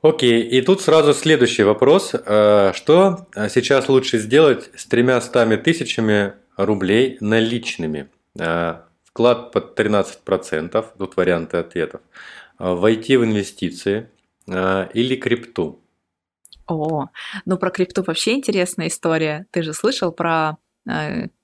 Окей, 0.03 0.42
и 0.42 0.62
тут 0.62 0.81
сразу 0.81 1.12
следующий 1.12 1.62
вопрос. 1.62 2.14
Э, 2.14 2.72
что 2.74 3.26
сейчас 3.50 3.88
лучше 3.88 4.18
сделать 4.18 4.70
с 4.74 4.87
тремя 4.87 5.20
стами 5.20 5.57
тысячами 5.57 6.33
рублей 6.57 7.18
наличными? 7.20 8.09
Э, 8.38 8.76
вклад 9.05 9.53
под 9.53 9.79
13%, 9.79 10.87
тут 10.96 11.16
варианты 11.16 11.59
ответов. 11.59 12.00
Э, 12.59 12.72
войти 12.74 13.18
в 13.18 13.24
инвестиции 13.24 14.09
или 14.46 15.14
крипту? 15.14 15.81
О, 16.66 17.07
ну 17.44 17.59
про 17.59 17.70
крипту 17.70 18.03
вообще 18.03 18.33
интересная 18.33 18.88
история. 18.88 19.46
Ты 19.50 19.62
же 19.62 19.74
слышал 19.74 20.12
про 20.12 20.57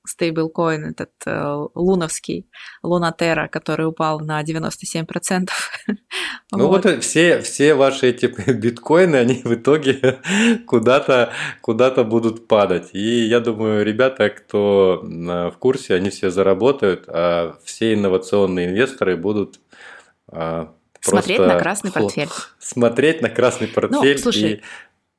стейблкоин 0.07 0.85
этот 0.87 1.11
э, 1.27 1.67
луновский, 1.75 2.49
Лунатера, 2.83 3.49
который 3.49 3.87
упал 3.87 4.21
на 4.21 4.43
97%. 4.43 5.49
Ну 6.53 6.69
вот, 6.69 6.85
вот 6.85 7.03
все, 7.03 7.41
все 7.41 7.75
ваши 7.75 8.11
эти 8.11 8.27
биткоины, 8.51 9.17
они 9.17 9.43
в 9.43 9.53
итоге 9.53 10.21
куда-то 10.67 11.33
куда 11.61 11.91
будут 11.91 12.47
падать. 12.47 12.91
И 12.93 13.27
я 13.27 13.41
думаю, 13.41 13.85
ребята, 13.85 14.31
кто 14.31 15.01
в 15.03 15.57
курсе, 15.59 15.95
они 15.95 16.11
все 16.11 16.31
заработают, 16.31 17.05
а 17.09 17.57
все 17.65 17.95
инновационные 17.95 18.69
инвесторы 18.69 19.17
будут 19.17 19.59
а, 20.29 20.73
Смотреть 21.01 21.41
на 21.41 21.59
красный 21.59 21.93
портфель. 21.93 22.29
Смотреть 22.59 23.23
на 23.23 23.29
красный 23.29 23.67
ну, 23.69 23.75
портфель 23.75 24.17
ну, 24.17 24.23
слушай, 24.23 24.53
и 24.53 24.63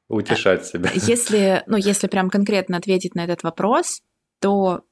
утешать 0.09 0.65
себя. 0.65 0.89
Если, 0.93 1.63
ну, 1.67 1.77
если 1.77 2.07
прям 2.07 2.29
конкретно 2.29 2.77
ответить 2.77 3.15
на 3.15 3.23
этот 3.23 3.43
вопрос, 3.43 4.01
то 4.39 4.83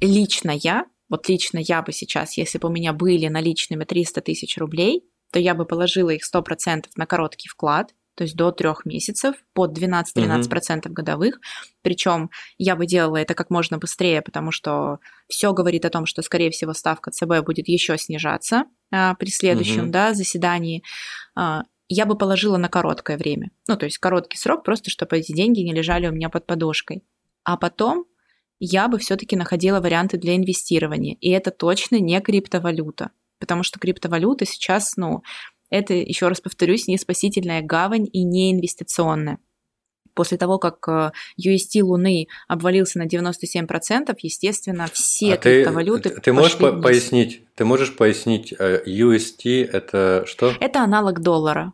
лично 0.00 0.50
я, 0.50 0.86
вот 1.08 1.28
лично 1.28 1.58
я 1.58 1.82
бы 1.82 1.92
сейчас, 1.92 2.36
если 2.36 2.58
бы 2.58 2.68
у 2.68 2.72
меня 2.72 2.92
были 2.92 3.26
наличными 3.28 3.84
300 3.84 4.20
тысяч 4.20 4.56
рублей, 4.58 5.04
то 5.32 5.38
я 5.38 5.54
бы 5.54 5.64
положила 5.64 6.10
их 6.10 6.22
100% 6.22 6.86
на 6.96 7.06
короткий 7.06 7.48
вклад, 7.48 7.94
то 8.16 8.24
есть 8.24 8.36
до 8.36 8.52
трех 8.52 8.84
месяцев, 8.84 9.36
под 9.54 9.78
12-13% 9.78 10.86
угу. 10.86 10.94
годовых. 10.94 11.40
Причем 11.82 12.30
я 12.58 12.76
бы 12.76 12.86
делала 12.86 13.16
это 13.16 13.34
как 13.34 13.50
можно 13.50 13.78
быстрее, 13.78 14.20
потому 14.20 14.50
что 14.52 14.98
все 15.28 15.52
говорит 15.52 15.84
о 15.84 15.90
том, 15.90 16.06
что, 16.06 16.22
скорее 16.22 16.50
всего, 16.50 16.74
ставка 16.74 17.10
ЦБ 17.10 17.44
будет 17.44 17.68
еще 17.68 17.96
снижаться 17.96 18.64
а, 18.92 19.14
при 19.14 19.30
следующем 19.30 19.84
угу. 19.84 19.92
да, 19.92 20.12
заседании. 20.12 20.82
А, 21.34 21.62
я 21.88 22.04
бы 22.04 22.16
положила 22.16 22.56
на 22.56 22.68
короткое 22.68 23.16
время. 23.16 23.50
Ну, 23.66 23.76
то 23.76 23.86
есть 23.86 23.98
короткий 23.98 24.36
срок, 24.36 24.64
просто 24.64 24.90
чтобы 24.90 25.18
эти 25.18 25.32
деньги 25.32 25.60
не 25.60 25.72
лежали 25.72 26.06
у 26.06 26.12
меня 26.12 26.28
под 26.28 26.46
подушкой. 26.46 27.02
А 27.44 27.56
потом 27.56 28.04
я 28.60 28.88
бы 28.88 28.98
все-таки 28.98 29.36
находила 29.36 29.80
варианты 29.80 30.18
для 30.18 30.36
инвестирования. 30.36 31.16
И 31.20 31.30
это 31.30 31.50
точно 31.50 31.98
не 31.98 32.20
криптовалюта. 32.20 33.10
Потому 33.38 33.62
что 33.62 33.80
криптовалюта 33.80 34.44
сейчас, 34.44 34.96
ну, 34.96 35.22
это, 35.70 35.94
еще 35.94 36.28
раз 36.28 36.40
повторюсь, 36.40 36.86
не 36.86 36.98
спасительная 36.98 37.62
гавань 37.62 38.08
и 38.12 38.22
не 38.22 38.52
инвестиционная. 38.52 39.38
После 40.14 40.36
того, 40.36 40.58
как 40.58 40.86
э, 40.88 41.12
UST 41.40 41.82
Луны 41.82 42.26
обвалился 42.48 42.98
на 42.98 43.06
97%, 43.06 44.14
естественно, 44.20 44.88
все 44.92 45.34
а 45.34 45.36
криптовалюты 45.36 46.10
Ты, 46.10 46.20
ты 46.20 46.32
можешь 46.32 46.58
по- 46.58 46.72
пояснить, 46.72 47.42
ты 47.54 47.64
можешь 47.64 47.96
пояснить, 47.96 48.52
э, 48.58 48.82
UST 48.84 49.64
это 49.64 50.24
что? 50.26 50.52
Это 50.60 50.82
аналог 50.82 51.20
доллара 51.20 51.72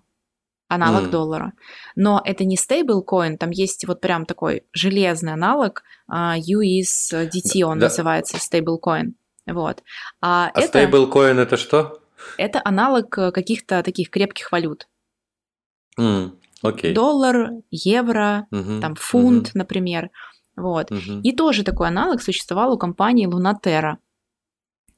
аналог 0.69 1.05
mm. 1.05 1.11
доллара. 1.11 1.53
Но 1.95 2.21
это 2.25 2.45
не 2.45 2.57
стейблкоин, 2.57 3.39
там 3.39 3.51
есть 3.51 3.87
вот 3.87 4.01
прям 4.01 4.27
такой 4.27 4.65
железный 4.73 5.33
аналог, 5.33 5.83
uh, 6.11 6.37
USDT 6.39 7.63
он 7.63 7.79
да. 7.79 7.87
называется, 7.87 8.39
стейблкоин. 8.39 9.15
Вот. 9.47 9.83
А, 10.21 10.51
а 10.53 10.59
это, 10.59 10.69
стейблкоин 10.69 11.39
это 11.39 11.57
что? 11.57 12.01
Это 12.37 12.61
аналог 12.65 13.17
э, 13.19 13.31
каких-то 13.31 13.83
таких 13.83 14.11
крепких 14.11 14.51
валют. 14.51 14.89
Mm. 15.99 16.33
Okay. 16.65 16.93
Доллар, 16.93 17.51
евро, 17.71 18.47
uh-huh. 18.51 18.81
там 18.81 18.95
фунт, 18.97 19.49
uh-huh. 19.49 19.53
например. 19.55 20.11
Вот. 20.57 20.91
Uh-huh. 20.91 21.21
И 21.23 21.37
тоже 21.37 21.63
такой 21.63 21.89
аналог 21.89 22.23
существовал 22.23 22.73
у 22.73 22.79
компании 22.79 23.27
Лунатера. 23.27 23.99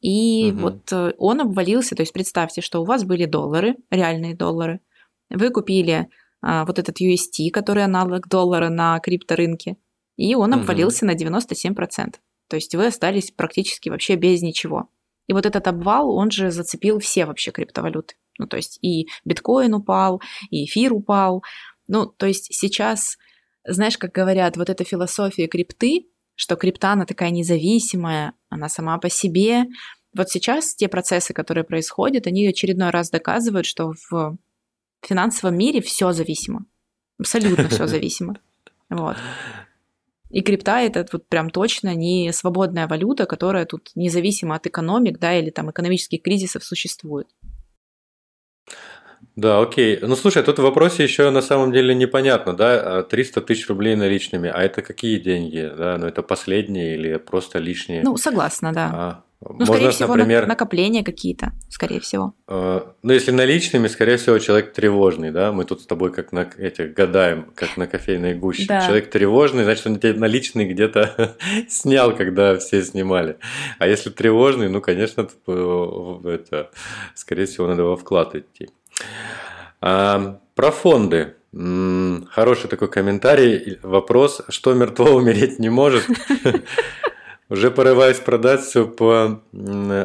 И 0.00 0.52
угу. 0.52 0.60
вот 0.60 0.92
э, 0.92 1.12
он 1.18 1.40
обвалился, 1.40 1.96
то 1.96 2.02
есть 2.02 2.12
представьте, 2.12 2.60
что 2.60 2.80
у 2.80 2.84
вас 2.84 3.02
были 3.02 3.24
доллары, 3.24 3.76
реальные 3.90 4.36
доллары, 4.36 4.80
вы 5.30 5.50
купили 5.50 6.08
а, 6.40 6.64
вот 6.64 6.78
этот 6.78 7.00
UST, 7.00 7.50
который 7.52 7.84
аналог 7.84 8.28
доллара 8.28 8.68
на 8.68 8.98
крипторынке, 9.00 9.76
и 10.16 10.34
он 10.34 10.52
угу. 10.52 10.60
обвалился 10.60 11.06
на 11.06 11.14
97%. 11.14 12.14
То 12.48 12.56
есть 12.56 12.74
вы 12.74 12.86
остались 12.86 13.30
практически 13.30 13.88
вообще 13.88 14.16
без 14.16 14.42
ничего. 14.42 14.88
И 15.26 15.32
вот 15.32 15.44
этот 15.44 15.66
обвал, 15.68 16.10
он 16.10 16.30
же 16.30 16.50
зацепил 16.50 16.98
все 16.98 17.26
вообще 17.26 17.50
криптовалюты. 17.50 18.14
Ну, 18.38 18.46
то 18.46 18.56
есть 18.56 18.78
и 18.82 19.08
биткоин 19.24 19.74
упал, 19.74 20.22
и 20.50 20.64
эфир 20.64 20.92
упал. 20.92 21.42
Ну, 21.86 22.06
то 22.06 22.26
есть 22.26 22.54
сейчас, 22.54 23.16
знаешь, 23.66 23.98
как 23.98 24.12
говорят, 24.12 24.56
вот 24.56 24.70
эта 24.70 24.84
философия 24.84 25.48
крипты, 25.48 26.06
что 26.34 26.56
крипта, 26.56 26.92
она 26.92 27.04
такая 27.04 27.30
независимая, 27.30 28.32
она 28.48 28.68
сама 28.68 28.98
по 28.98 29.10
себе. 29.10 29.64
Вот 30.16 30.30
сейчас 30.30 30.74
те 30.74 30.88
процессы, 30.88 31.34
которые 31.34 31.64
происходят, 31.64 32.26
они 32.26 32.46
очередной 32.46 32.90
раз 32.90 33.10
доказывают, 33.10 33.66
что 33.66 33.92
в 34.10 34.38
в 35.00 35.06
финансовом 35.06 35.56
мире 35.56 35.80
все 35.80 36.12
зависимо. 36.12 36.64
Абсолютно 37.18 37.68
все 37.68 37.86
зависимо. 37.88 38.38
Вот. 38.90 39.16
И 40.30 40.42
крипта 40.42 40.80
это 40.80 41.06
вот 41.10 41.26
прям 41.28 41.50
точно 41.50 41.94
не 41.94 42.32
свободная 42.32 42.86
валюта, 42.86 43.26
которая 43.26 43.64
тут 43.64 43.90
независимо 43.94 44.54
от 44.54 44.66
экономик, 44.66 45.18
да, 45.18 45.38
или 45.38 45.50
там 45.50 45.70
экономических 45.70 46.22
кризисов 46.22 46.64
существует. 46.64 47.28
Да, 49.36 49.60
окей. 49.60 49.98
Ну, 50.02 50.16
слушай, 50.16 50.42
тут 50.42 50.58
в 50.58 50.62
вопросе 50.62 51.04
еще 51.04 51.30
на 51.30 51.42
самом 51.42 51.72
деле 51.72 51.94
непонятно, 51.94 52.54
да, 52.54 53.02
300 53.04 53.40
а 53.40 53.42
тысяч 53.42 53.68
рублей 53.68 53.94
наличными, 53.94 54.50
а 54.52 54.62
это 54.62 54.82
какие 54.82 55.18
деньги, 55.18 55.70
да, 55.76 55.96
ну 55.96 56.06
это 56.06 56.22
последние 56.22 56.94
или 56.94 57.16
просто 57.18 57.58
лишние? 57.58 58.02
Ну, 58.02 58.16
согласна, 58.16 58.72
да. 58.72 58.90
А, 58.92 59.24
ну, 59.40 59.52
Можно, 59.52 59.66
скорее 59.66 59.90
всего, 59.90 60.16
например, 60.16 60.46
накопления 60.48 61.04
какие-то, 61.04 61.52
скорее 61.68 62.00
всего. 62.00 62.34
Э, 62.48 62.80
ну, 63.02 63.12
если 63.12 63.30
наличными, 63.30 63.86
скорее 63.86 64.16
всего, 64.16 64.36
человек 64.40 64.72
тревожный, 64.72 65.30
да? 65.30 65.52
Мы 65.52 65.64
тут 65.64 65.80
с 65.82 65.86
тобой 65.86 66.12
как 66.12 66.32
на 66.32 66.50
этих 66.58 66.92
гадаем, 66.92 67.46
как 67.54 67.76
на 67.76 67.86
кофейной 67.86 68.34
гуще. 68.34 68.66
Да. 68.66 68.84
Человек 68.84 69.10
тревожный, 69.10 69.62
значит, 69.62 69.86
он 69.86 70.00
тебе 70.00 70.14
наличный 70.14 70.64
где-то 70.64 71.36
снял, 71.68 72.16
когда 72.16 72.58
все 72.58 72.82
снимали. 72.82 73.38
А 73.78 73.86
если 73.86 74.10
тревожный, 74.10 74.68
ну, 74.68 74.80
конечно, 74.80 75.28
э, 75.46 76.20
это, 76.24 76.70
скорее 77.14 77.46
всего, 77.46 77.68
надо 77.68 77.84
во 77.84 77.96
вклад 77.96 78.34
идти. 78.34 78.70
А, 79.80 80.40
про 80.56 80.72
фонды. 80.72 81.34
Хороший 81.52 82.68
такой 82.68 82.88
комментарий, 82.88 83.78
вопрос, 83.82 84.42
что 84.48 84.74
мертво 84.74 85.10
умереть 85.10 85.58
не 85.58 85.70
может. 85.70 86.04
Уже 87.50 87.70
порываюсь 87.70 88.18
продать 88.18 88.60
все 88.60 88.86
по 88.86 89.42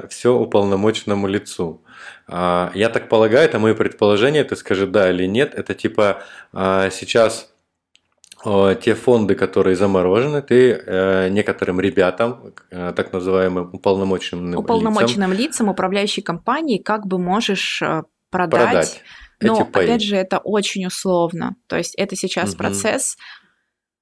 все 0.10 0.34
уполномоченному 0.34 1.28
лицу. 1.28 1.84
А, 2.28 2.72
я 2.74 2.90
так 2.90 3.10
полагаю, 3.10 3.46
это 3.46 3.60
мое 3.60 3.76
предположение, 3.76 4.44
ты 4.44 4.56
скажи 4.56 4.88
да 4.88 5.12
или 5.12 5.26
нет. 5.26 5.54
Это 5.54 5.74
типа 5.74 6.24
а, 6.54 6.90
сейчас 6.90 7.54
те 8.46 8.94
фонды, 8.94 9.36
которые 9.36 9.78
заморожены, 9.78 10.42
ты 10.42 10.74
э, 10.74 11.30
некоторым 11.30 11.80
ребятам, 11.80 12.54
э, 12.72 12.92
так 12.94 13.14
называемым 13.14 13.70
уполномоченным, 13.72 14.60
уполномоченным 14.60 15.32
лицам, 15.32 15.44
лицам 15.44 15.70
управляющей 15.70 16.22
компании, 16.22 16.78
как 16.78 17.08
бы 17.08 17.20
можешь 17.20 17.82
э, 17.82 18.04
продать. 18.30 18.70
продать 18.70 19.02
Но 19.40 19.62
опять 19.62 20.02
же, 20.02 20.18
это 20.18 20.40
очень 20.40 20.86
условно. 20.86 21.56
То 21.68 21.78
есть 21.78 21.96
это 21.96 22.18
сейчас 22.18 22.50
угу. 22.50 22.58
процесс. 22.58 23.16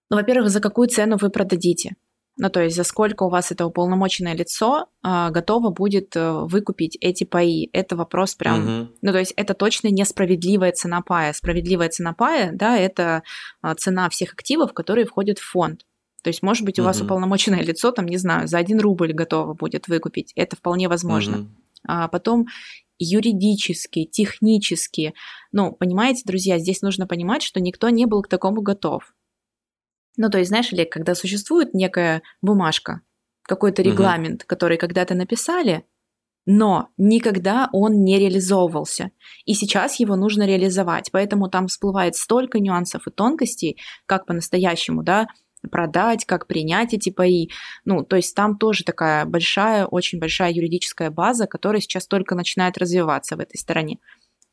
Ну, 0.09 0.17
во-первых, 0.17 0.49
за 0.49 0.59
какую 0.59 0.87
цену 0.87 1.17
вы 1.21 1.29
продадите? 1.29 1.95
Ну, 2.37 2.49
то 2.49 2.61
есть 2.61 2.75
за 2.75 2.83
сколько 2.83 3.23
у 3.23 3.29
вас 3.29 3.51
это 3.51 3.65
уполномоченное 3.65 4.33
лицо 4.33 4.87
э, 5.03 5.29
готово 5.31 5.69
будет 5.69 6.15
э, 6.15 6.31
выкупить 6.31 6.97
эти 7.01 7.23
паи. 7.23 7.69
Это 7.73 7.95
вопрос 7.95 8.35
прям... 8.35 8.63
Угу. 8.63 8.89
Ну, 9.01 9.11
то 9.11 9.19
есть 9.19 9.33
это 9.35 9.53
точно 9.53 9.89
несправедливая 9.89 10.71
цена 10.71 11.01
пая. 11.01 11.33
Справедливая 11.33 11.89
цена 11.89 12.13
пая, 12.13 12.51
да, 12.53 12.77
это 12.77 13.23
э, 13.63 13.75
цена 13.77 14.09
всех 14.09 14.33
активов, 14.33 14.73
которые 14.73 15.05
входят 15.05 15.39
в 15.39 15.49
фонд. 15.49 15.85
То 16.23 16.29
есть, 16.29 16.41
может 16.41 16.65
быть, 16.65 16.79
у 16.79 16.83
угу. 16.83 16.87
вас 16.87 17.01
уполномоченное 17.01 17.61
лицо, 17.61 17.91
там, 17.91 18.05
не 18.05 18.17
знаю, 18.17 18.47
за 18.47 18.57
один 18.57 18.79
рубль 18.79 19.11
готово 19.11 19.53
будет 19.53 19.87
выкупить. 19.87 20.31
Это 20.35 20.55
вполне 20.55 20.87
возможно. 20.87 21.39
Угу. 21.39 21.47
А 21.87 22.07
потом 22.07 22.47
юридически, 22.97 24.05
технически. 24.05 25.13
Ну, 25.51 25.71
понимаете, 25.73 26.21
друзья, 26.25 26.59
здесь 26.59 26.81
нужно 26.81 27.07
понимать, 27.07 27.41
что 27.41 27.59
никто 27.59 27.89
не 27.89 28.05
был 28.05 28.21
к 28.21 28.27
такому 28.27 28.61
готов. 28.61 29.13
Ну, 30.17 30.29
то 30.29 30.37
есть, 30.37 30.49
знаешь, 30.49 30.71
Олег, 30.73 30.91
когда 30.91 31.15
существует 31.15 31.73
некая 31.73 32.21
бумажка, 32.41 33.01
какой-то 33.43 33.81
регламент, 33.81 34.41
угу. 34.41 34.47
который 34.47 34.77
когда-то 34.77 35.15
написали, 35.15 35.85
но 36.45 36.89
никогда 36.97 37.69
он 37.71 38.03
не 38.03 38.17
реализовывался. 38.17 39.11
И 39.45 39.53
сейчас 39.53 39.99
его 39.99 40.15
нужно 40.15 40.47
реализовать. 40.47 41.11
Поэтому 41.11 41.49
там 41.49 41.67
всплывает 41.67 42.15
столько 42.15 42.59
нюансов 42.59 43.07
и 43.07 43.11
тонкостей, 43.11 43.77
как 44.05 44.25
по-настоящему, 44.25 45.03
да, 45.03 45.27
продать, 45.69 46.25
как 46.25 46.47
принять 46.47 46.93
эти 46.93 47.11
паи. 47.11 47.49
Ну, 47.85 48.03
то 48.03 48.15
есть 48.15 48.35
там 48.35 48.57
тоже 48.57 48.83
такая 48.83 49.25
большая, 49.25 49.85
очень 49.85 50.19
большая 50.19 50.51
юридическая 50.51 51.11
база, 51.11 51.45
которая 51.45 51.81
сейчас 51.81 52.07
только 52.07 52.33
начинает 52.33 52.77
развиваться 52.79 53.35
в 53.35 53.39
этой 53.39 53.57
стороне. 53.57 53.99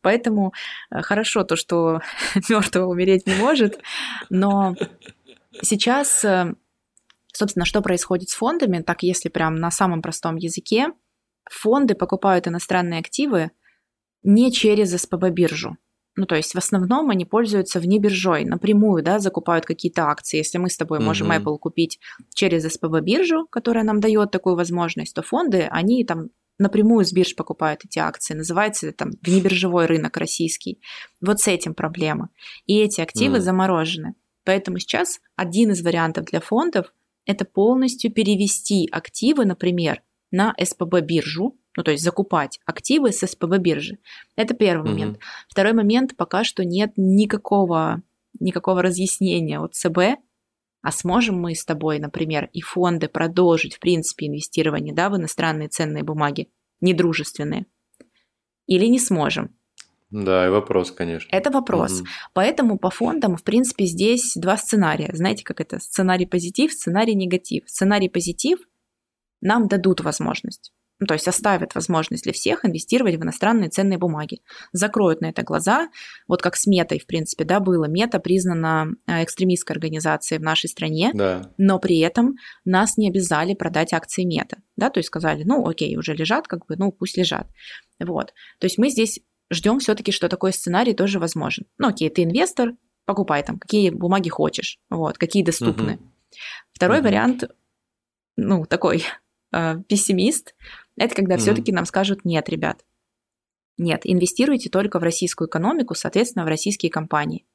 Поэтому 0.02 0.52
э, 0.90 1.00
хорошо 1.00 1.44
то, 1.44 1.56
что 1.56 2.00
мертвого 2.48 2.90
умереть 2.90 3.26
не 3.26 3.34
может, 3.34 3.80
но 4.30 4.76
Сейчас, 5.62 6.24
э, 6.24 6.54
собственно, 7.32 7.64
что 7.64 7.80
происходит 7.80 8.28
с 8.28 8.34
фондами, 8.34 8.82
так 8.82 9.02
если 9.02 9.28
прям 9.28 9.56
на 9.56 9.70
самом 9.70 10.02
простом 10.02 10.36
языке, 10.36 10.88
фонды 11.50 11.94
покупают 11.94 12.46
иностранные 12.46 13.00
активы 13.00 13.50
не 14.22 14.52
через 14.52 14.94
СПБ-биржу. 14.94 15.76
ну, 16.16 16.26
то 16.26 16.34
есть 16.34 16.52
в 16.52 16.58
основном 16.58 17.10
они 17.10 17.24
пользуются 17.24 17.78
вне 17.78 18.00
биржой, 18.00 18.44
напрямую, 18.44 19.04
да, 19.04 19.20
закупают 19.20 19.66
какие-то 19.66 20.08
акции. 20.08 20.38
Если 20.38 20.58
мы 20.58 20.68
с 20.68 20.76
тобой 20.76 20.98
можем 20.98 21.30
mm-hmm. 21.30 21.44
Apple 21.44 21.58
купить 21.58 22.00
через 22.34 22.64
SPB 22.66 23.00
биржу, 23.02 23.46
которая 23.46 23.84
нам 23.84 24.00
дает 24.00 24.32
такую 24.32 24.56
возможность, 24.56 25.14
то 25.14 25.22
фонды, 25.22 25.68
они 25.70 26.04
там 26.04 26.30
напрямую 26.58 27.04
с 27.04 27.12
бирж 27.12 27.36
покупают 27.36 27.84
эти 27.84 28.00
акции. 28.00 28.34
Называется 28.34 28.88
это 28.88 28.96
там 28.96 29.10
внебиржевой 29.22 29.86
рынок 29.86 30.16
российский. 30.16 30.80
Вот 31.20 31.40
с 31.40 31.46
этим 31.46 31.72
проблема. 31.74 32.30
И 32.66 32.78
эти 32.80 33.00
активы 33.00 33.36
mm. 33.36 33.40
заморожены. 33.40 34.14
Поэтому 34.48 34.78
сейчас 34.78 35.20
один 35.36 35.72
из 35.72 35.82
вариантов 35.82 36.24
для 36.24 36.40
фондов– 36.40 36.94
это 37.26 37.44
полностью 37.44 38.10
перевести 38.10 38.88
активы, 38.90 39.44
например, 39.44 40.00
на 40.30 40.54
СПБ 40.58 41.02
биржу, 41.02 41.58
ну 41.76 41.82
то 41.82 41.90
есть 41.90 42.02
закупать 42.02 42.58
активы 42.64 43.12
с 43.12 43.26
СПБ 43.26 43.58
биржи. 43.58 43.98
Это 44.36 44.54
первый 44.54 44.86
mm-hmm. 44.86 44.92
момент. 44.94 45.18
Второй 45.50 45.74
момент, 45.74 46.16
пока 46.16 46.44
что 46.44 46.64
нет 46.64 46.92
никакого, 46.96 48.02
никакого 48.40 48.80
разъяснения 48.80 49.60
от 49.60 49.74
ЦБ, 49.74 50.18
а 50.80 50.92
сможем 50.92 51.38
мы 51.38 51.54
с 51.54 51.66
тобой, 51.66 51.98
например, 51.98 52.48
и 52.54 52.62
фонды 52.62 53.08
продолжить, 53.08 53.74
в 53.74 53.80
принципе, 53.80 54.28
инвестирование 54.28 54.94
да, 54.94 55.10
в 55.10 55.16
иностранные 55.18 55.68
ценные 55.68 56.04
бумаги, 56.04 56.48
недружественные, 56.80 57.66
или 58.66 58.86
не 58.86 58.98
сможем? 58.98 59.57
Да, 60.10 60.46
и 60.46 60.50
вопрос, 60.50 60.90
конечно. 60.90 61.28
Это 61.30 61.50
вопрос. 61.50 62.00
Угу. 62.00 62.08
Поэтому 62.32 62.78
по 62.78 62.90
фондам, 62.90 63.36
в 63.36 63.42
принципе, 63.42 63.84
здесь 63.84 64.32
два 64.36 64.56
сценария. 64.56 65.10
Знаете, 65.12 65.44
как 65.44 65.60
это? 65.60 65.78
Сценарий 65.80 66.26
позитив, 66.26 66.72
сценарий 66.72 67.14
негатив. 67.14 67.64
Сценарий 67.66 68.08
позитив 68.08 68.58
нам 69.40 69.68
дадут 69.68 70.00
возможность 70.00 70.72
ну, 71.00 71.06
то 71.06 71.14
есть 71.14 71.28
оставят 71.28 71.74
возможность 71.74 72.24
для 72.24 72.32
всех 72.32 72.64
инвестировать 72.64 73.16
в 73.16 73.22
иностранные 73.22 73.70
ценные 73.70 73.98
бумаги. 73.98 74.40
Закроют 74.72 75.20
на 75.20 75.26
это 75.26 75.42
глаза, 75.42 75.88
вот 76.26 76.42
как 76.42 76.56
с 76.56 76.66
Метой, 76.66 76.98
в 76.98 77.06
принципе, 77.06 77.44
да, 77.44 77.60
было. 77.60 77.84
Мета 77.84 78.18
признана 78.18 78.88
э, 79.06 79.22
экстремистской 79.22 79.74
организацией 79.74 80.38
в 80.40 80.42
нашей 80.42 80.68
стране, 80.68 81.10
да. 81.14 81.52
но 81.56 81.78
при 81.78 81.98
этом 81.98 82.34
нас 82.64 82.96
не 82.96 83.08
обязали 83.08 83.54
продать 83.54 83.92
акции 83.92 84.24
Мета, 84.24 84.58
да, 84.76 84.90
то 84.90 84.98
есть 84.98 85.08
сказали, 85.08 85.44
ну, 85.44 85.66
окей, 85.66 85.96
уже 85.96 86.14
лежат, 86.14 86.48
как 86.48 86.66
бы, 86.66 86.76
ну, 86.76 86.90
пусть 86.90 87.16
лежат. 87.16 87.46
Вот. 88.00 88.32
То 88.58 88.64
есть 88.64 88.78
мы 88.78 88.90
здесь 88.90 89.20
ждем 89.50 89.78
все-таки, 89.78 90.12
что 90.12 90.28
такой 90.28 90.52
сценарий 90.52 90.94
тоже 90.94 91.18
возможен. 91.18 91.66
Ну, 91.78 91.88
окей, 91.88 92.10
ты 92.10 92.24
инвестор, 92.24 92.74
покупай 93.04 93.42
там, 93.42 93.58
какие 93.58 93.90
бумаги 93.90 94.28
хочешь, 94.28 94.78
вот, 94.90 95.18
какие 95.18 95.42
доступны. 95.42 95.94
Угу. 95.94 96.02
Второй 96.72 96.98
угу. 96.98 97.06
вариант, 97.06 97.44
ну, 98.36 98.64
такой 98.66 99.04
э, 99.52 99.76
пессимист, 99.88 100.54
это 100.96 101.14
когда 101.14 101.36
mm-hmm. 101.36 101.38
все-таки 101.38 101.72
нам 101.72 101.86
скажут 101.86 102.24
нет, 102.24 102.48
ребят. 102.48 102.84
Нет, 103.76 104.00
инвестируйте 104.02 104.68
только 104.68 104.98
в 104.98 105.04
российскую 105.04 105.48
экономику, 105.48 105.94
соответственно, 105.94 106.44
в 106.44 106.48
российские 106.48 106.90
компании. 106.90 107.46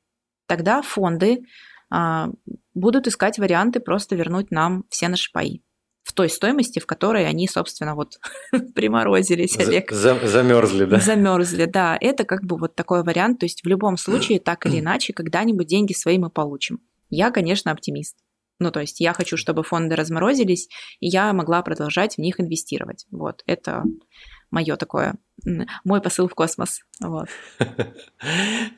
Тогда 0.48 0.82
фонды 0.82 1.44
а, 1.90 2.30
будут 2.74 3.08
искать 3.08 3.38
варианты 3.38 3.82
просто 3.82 4.16
вернуть 4.16 4.50
нам 4.50 4.86
все 4.90 5.10
наши 5.10 5.30
паи 5.34 5.62
в 6.04 6.14
той 6.14 6.30
стоимости, 6.30 6.80
в 6.80 6.86
которой 6.86 7.26
они, 7.26 7.48
собственно, 7.48 7.96
вот 7.96 8.20
приморозились, 8.76 9.58
Олег. 9.58 9.92
За, 9.92 10.20
замерзли, 10.28 10.86
да? 10.86 11.00
Замерзли, 11.00 11.66
да. 11.66 11.98
Это 12.00 12.26
как 12.26 12.44
бы 12.44 12.58
вот 12.58 12.76
такой 12.76 13.04
вариант. 13.04 13.40
То 13.40 13.46
есть 13.46 13.64
в 13.64 13.68
любом 13.68 13.98
случае, 13.98 14.40
так 14.40 14.66
или 14.66 14.80
иначе, 14.80 15.14
когда-нибудь 15.14 15.68
деньги 15.68 15.94
свои 15.94 16.18
мы 16.18 16.30
получим. 16.30 16.80
Я, 17.10 17.32
конечно, 17.32 17.72
оптимист. 17.72 18.18
Ну, 18.60 18.72
то 18.72 18.80
есть 18.80 19.00
я 19.00 19.14
хочу, 19.14 19.36
чтобы 19.36 19.64
фонды 19.64 19.96
разморозились, 19.96 20.70
и 21.00 21.08
я 21.08 21.34
могла 21.34 21.62
продолжать 21.64 22.16
в 22.16 22.18
них 22.20 22.40
инвестировать. 22.40 23.06
Вот, 23.12 23.42
это 23.46 23.84
мое 24.54 24.76
такое, 24.76 25.16
мой 25.84 26.00
посыл 26.02 26.28
в 26.28 26.36
космос. 26.36 26.82
Вот. 27.02 27.28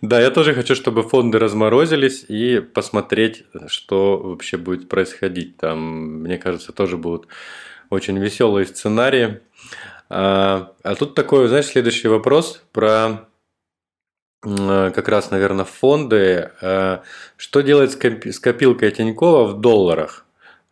Да, 0.02 0.20
я 0.20 0.32
тоже 0.32 0.54
хочу, 0.54 0.76
чтобы 0.76 1.04
фонды 1.04 1.38
разморозились 1.38 2.26
и 2.28 2.60
посмотреть, 2.60 3.44
что 3.68 4.18
вообще 4.18 4.58
будет 4.58 4.90
происходить. 4.90 5.58
Там, 5.58 6.22
мне 6.22 6.38
кажется, 6.38 6.72
тоже 6.72 6.98
будут 6.98 7.28
очень 7.90 8.18
веселые 8.18 8.66
сценарии. 8.66 9.42
А, 10.10 10.74
а 10.84 10.96
тут 10.96 11.16
такой, 11.16 11.48
знаешь, 11.48 11.66
следующий 11.66 12.08
вопрос 12.08 12.64
про 12.72 13.28
как 14.42 15.08
раз, 15.08 15.32
наверное, 15.32 15.66
фонды. 15.66 16.52
Э, 16.62 17.00
что 17.36 17.62
делать 17.62 17.92
с 17.92 18.40
копилкой 18.40 18.92
Тинькова 18.92 19.46
в 19.48 19.60
долларах? 19.60 20.25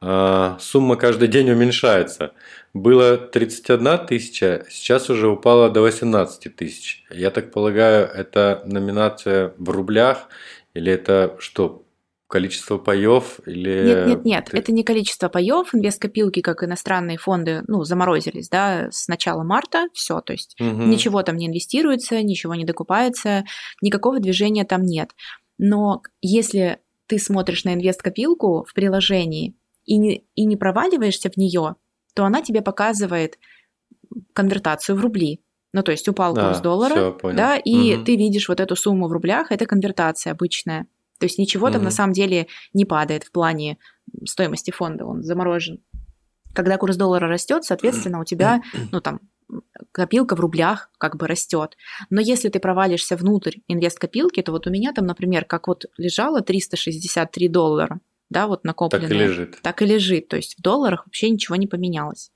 Э, 0.03 0.57
сумма 0.59 0.95
каждый 0.97 1.27
день 1.27 1.49
уменьшается. 1.49 2.33
Было 2.73 3.17
31 3.17 4.05
тысяча, 4.07 4.65
сейчас 4.69 5.09
уже 5.09 5.27
упало 5.27 5.69
до 5.69 5.81
18 5.81 6.55
тысяч. 6.55 7.05
Я 7.09 7.29
так 7.29 7.51
полагаю, 7.51 8.07
это 8.07 8.63
номинация 8.65 9.53
в 9.57 9.69
рублях 9.69 10.27
или 10.73 10.91
это 10.91 11.35
что, 11.39 11.85
количество 12.27 12.79
паев 12.79 13.39
или... 13.45 13.85
Нет, 13.85 14.07
нет, 14.07 14.25
нет, 14.25 14.45
Ты... 14.45 14.57
это 14.57 14.71
не 14.71 14.83
количество 14.83 15.29
паев. 15.29 15.73
Инвесткопилки, 15.73 16.41
как 16.41 16.63
иностранные 16.63 17.19
фонды, 17.19 17.61
ну, 17.67 17.83
заморозились, 17.83 18.49
да, 18.49 18.87
с 18.91 19.07
начала 19.07 19.43
марта, 19.43 19.87
все, 19.93 20.19
то 20.19 20.33
есть 20.33 20.59
угу. 20.59 20.81
ничего 20.81 21.21
там 21.21 21.37
не 21.37 21.45
инвестируется, 21.45 22.21
ничего 22.23 22.55
не 22.55 22.65
докупается, 22.65 23.45
никакого 23.83 24.19
движения 24.19 24.65
там 24.65 24.81
нет. 24.81 25.11
Но 25.59 26.01
если 26.21 26.79
ты 27.05 27.19
смотришь 27.19 27.65
на 27.65 27.75
инвесткопилку 27.75 28.65
в 28.67 28.73
приложении 28.73 29.53
и 29.85 29.97
не, 29.97 30.25
и 30.35 30.45
не 30.45 30.57
проваливаешься 30.57 31.29
в 31.29 31.37
нее, 31.37 31.75
то 32.13 32.25
она 32.25 32.41
тебе 32.41 32.61
показывает 32.61 33.37
конвертацию 34.33 34.95
в 34.97 35.01
рубли. 35.01 35.41
Ну, 35.73 35.81
то 35.81 35.91
есть 35.91 36.07
упал 36.07 36.35
курс 36.35 36.59
а, 36.59 36.61
доллара, 36.61 36.93
всё, 36.93 37.33
да, 37.33 37.57
и 37.57 37.95
угу. 37.95 38.05
ты 38.05 38.15
видишь 38.15 38.47
вот 38.47 38.59
эту 38.59 38.75
сумму 38.75 39.07
в 39.07 39.11
рублях, 39.11 39.51
это 39.51 39.65
конвертация 39.65 40.31
обычная. 40.31 40.87
То 41.19 41.25
есть 41.25 41.39
ничего 41.39 41.67
mm-hmm. 41.67 41.73
там 41.73 41.83
на 41.83 41.91
самом 41.91 42.13
деле 42.13 42.47
не 42.73 42.85
падает 42.85 43.23
в 43.23 43.31
плане 43.31 43.77
стоимости 44.25 44.71
фонда, 44.71 45.05
он 45.05 45.23
заморожен. 45.23 45.81
Когда 46.53 46.77
курс 46.77 46.95
доллара 46.95 47.27
растет, 47.27 47.63
соответственно, 47.63 48.19
у 48.19 48.25
тебя, 48.25 48.61
ну 48.91 49.01
там, 49.01 49.21
копилка 49.91 50.35
в 50.35 50.39
рублях 50.39 50.89
как 50.97 51.15
бы 51.15 51.27
растет. 51.27 51.75
Но 52.09 52.21
если 52.21 52.49
ты 52.49 52.59
провалишься 52.59 53.15
внутрь 53.15 53.59
инвест-копилки, 53.67 54.41
то 54.41 54.51
вот 54.51 54.67
у 54.67 54.69
меня 54.69 54.93
там, 54.93 55.05
например, 55.05 55.45
как 55.45 55.67
вот 55.67 55.85
лежало 55.97 56.41
363 56.41 57.47
доллара, 57.47 57.99
да, 58.33 58.47
вот 58.47 58.65
накопленное. 58.65 59.07
Так 59.07 59.15
и 59.15 59.19
лежит. 59.19 59.61
Так 59.61 59.81
и 59.81 59.85
лежит. 59.85 60.27
То 60.27 60.35
есть 60.35 60.57
в 60.57 60.61
долларах 60.61 61.05
вообще 61.05 61.29
ничего 61.29 61.55
не 61.55 61.67
поменялось. 61.67 62.31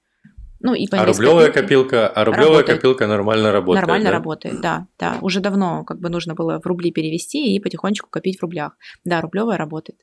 Ну, 0.60 0.74
и 0.74 0.88
по 0.88 1.00
а 1.00 1.06
рублевая 1.06 1.52
копилка, 1.52 2.08
а 2.08 2.26
рублевая 2.26 2.50
работает. 2.50 2.78
копилка 2.78 3.08
нормально 3.08 3.52
работает. 3.52 3.82
Нормально 3.82 4.10
да? 4.10 4.12
работает, 4.12 4.62
да, 4.62 4.88
да. 4.98 5.18
Уже 5.22 5.40
давно 5.40 5.84
как 5.84 6.00
бы 6.00 6.10
нужно 6.10 6.34
было 6.34 6.60
в 6.60 6.66
рубли 6.66 6.92
перевести 6.92 7.54
и 7.54 7.60
потихонечку 7.60 8.10
копить 8.10 8.40
в 8.40 8.42
рублях. 8.42 8.78
Да, 9.04 9.22
рублевая 9.22 9.58
работает. 9.58 10.00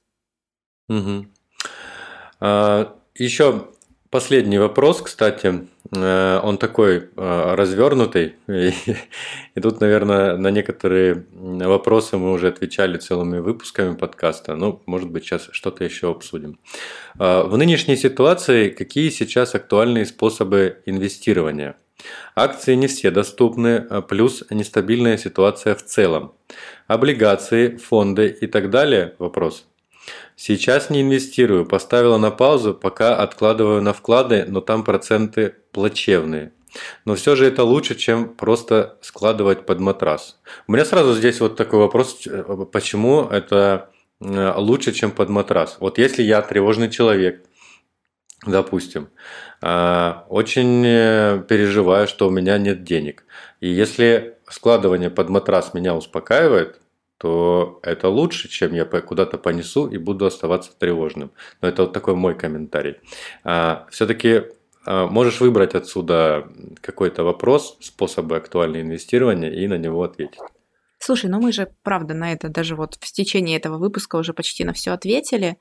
Угу. 0.89 1.27
А, 2.41 2.97
еще 3.17 3.69
Последний 4.15 4.59
вопрос, 4.59 5.03
кстати, 5.03 5.67
он 5.97 6.59
такой 6.59 7.09
э, 7.17 7.55
развернутый. 7.55 8.35
И 8.47 9.61
тут, 9.61 9.81
наверное, 9.81 10.37
на 10.37 10.51
некоторые 10.51 11.25
вопросы 11.33 12.17
мы 12.17 12.33
уже 12.33 12.49
отвечали 12.49 12.99
целыми 12.99 13.39
выпусками 13.39 13.95
подкаста. 13.95 14.57
Ну, 14.57 14.83
может 14.87 15.11
быть, 15.11 15.25
сейчас 15.25 15.49
что-то 15.53 15.85
еще 15.85 16.11
обсудим. 16.11 16.59
Э, 17.19 17.43
в 17.43 17.57
нынешней 17.57 17.97
ситуации 17.97 18.71
какие 18.71 19.11
сейчас 19.11 19.55
актуальные 19.55 20.07
способы 20.07 20.83
инвестирования? 20.87 21.77
Акции 22.37 22.75
не 22.75 22.87
все 22.87 23.11
доступны, 23.11 24.03
плюс 24.09 24.45
нестабильная 24.51 25.17
ситуация 25.17 25.75
в 25.75 25.85
целом. 25.85 26.33
Облигации, 26.87 27.77
фонды 27.77 28.37
и 28.41 28.47
так 28.47 28.71
далее? 28.71 29.15
Вопрос. 29.19 29.67
Сейчас 30.37 30.91
не 30.91 31.03
инвестирую, 31.03 31.67
поставила 31.67 32.19
на 32.19 32.31
паузу, 32.31 32.75
пока 32.75 33.17
откладываю 33.17 33.83
на 33.83 33.93
вклады, 33.93 34.45
но 34.49 34.61
там 34.61 34.85
проценты 34.85 35.55
плачевные. 35.73 36.53
Но 37.05 37.15
все 37.15 37.37
же 37.37 37.47
это 37.47 37.63
лучше, 37.63 37.95
чем 37.95 38.29
просто 38.29 38.99
складывать 39.01 39.65
под 39.67 39.81
матрас. 39.81 40.41
У 40.67 40.73
меня 40.73 40.85
сразу 40.85 41.15
здесь 41.15 41.41
вот 41.41 41.57
такой 41.57 41.79
вопрос, 41.79 42.27
почему 42.73 43.23
это 43.23 43.91
э, 44.21 44.53
лучше, 44.57 44.93
чем 44.93 45.13
под 45.13 45.29
матрас. 45.29 45.77
Вот 45.81 45.99
если 45.99 46.23
я 46.23 46.43
тревожный 46.43 46.91
человек, 46.91 47.45
допустим, 48.45 49.09
э, 49.63 50.15
очень 50.29 50.85
э, 50.85 51.45
переживаю, 51.49 52.09
что 52.09 52.27
у 52.29 52.31
меня 52.31 52.59
нет 52.59 52.83
денег. 52.83 53.25
И 53.61 53.69
если 53.69 54.37
складывание 54.49 55.11
под 55.11 55.29
матрас 55.29 55.75
меня 55.75 55.95
успокаивает, 55.95 56.81
то 57.25 57.81
это 57.83 58.11
лучше, 58.11 58.51
чем 58.51 58.75
я 58.75 58.85
куда-то 58.85 59.39
понесу 59.39 59.87
и 59.87 59.97
буду 59.97 60.27
оставаться 60.27 60.73
тревожным. 60.79 61.31
Но 61.63 61.69
это 61.69 61.85
вот 61.85 61.95
такой 61.95 62.15
мой 62.15 62.35
комментарий. 62.35 62.97
А, 63.45 63.87
Все-таки 63.91 64.43
а, 64.85 65.07
можешь 65.07 65.41
выбрать 65.41 65.75
отсюда 65.75 66.47
какой-то 66.83 67.25
вопрос, 67.25 67.79
способы 67.81 68.37
актуального 68.37 68.83
инвестирования 68.83 69.51
и 69.51 69.67
на 69.67 69.79
него 69.79 70.03
ответить. 70.03 70.39
Слушай, 70.99 71.31
ну 71.31 71.41
мы 71.41 71.51
же, 71.51 71.73
правда, 71.83 72.13
на 72.13 72.31
это 72.31 72.51
даже 72.51 72.77
вот 72.77 72.97
в 73.01 73.11
течение 73.11 73.57
этого 73.57 73.79
выпуска 73.79 74.17
уже 74.17 74.35
почти 74.35 74.65
на 74.65 74.75
все 74.75 74.91
ответили. 74.91 75.57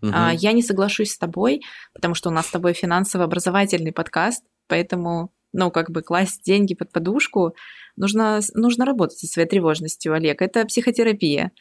Угу. 0.00 0.12
Я 0.34 0.52
не 0.52 0.62
соглашусь 0.62 1.10
с 1.10 1.18
тобой, 1.18 1.62
потому 1.92 2.14
что 2.14 2.28
у 2.28 2.32
нас 2.32 2.46
с 2.46 2.52
тобой 2.52 2.72
финансово-образовательный 2.72 3.92
подкаст, 3.92 4.44
поэтому 4.68 5.32
ну, 5.54 5.70
как 5.70 5.90
бы 5.90 6.02
класть 6.02 6.42
деньги 6.44 6.74
под 6.74 6.92
подушку, 6.92 7.54
нужно, 7.96 8.40
нужно 8.54 8.84
работать 8.84 9.18
со 9.18 9.26
своей 9.26 9.48
тревожностью, 9.48 10.12
Олег. 10.12 10.42
Это 10.42 10.66
психотерапия. 10.66 11.52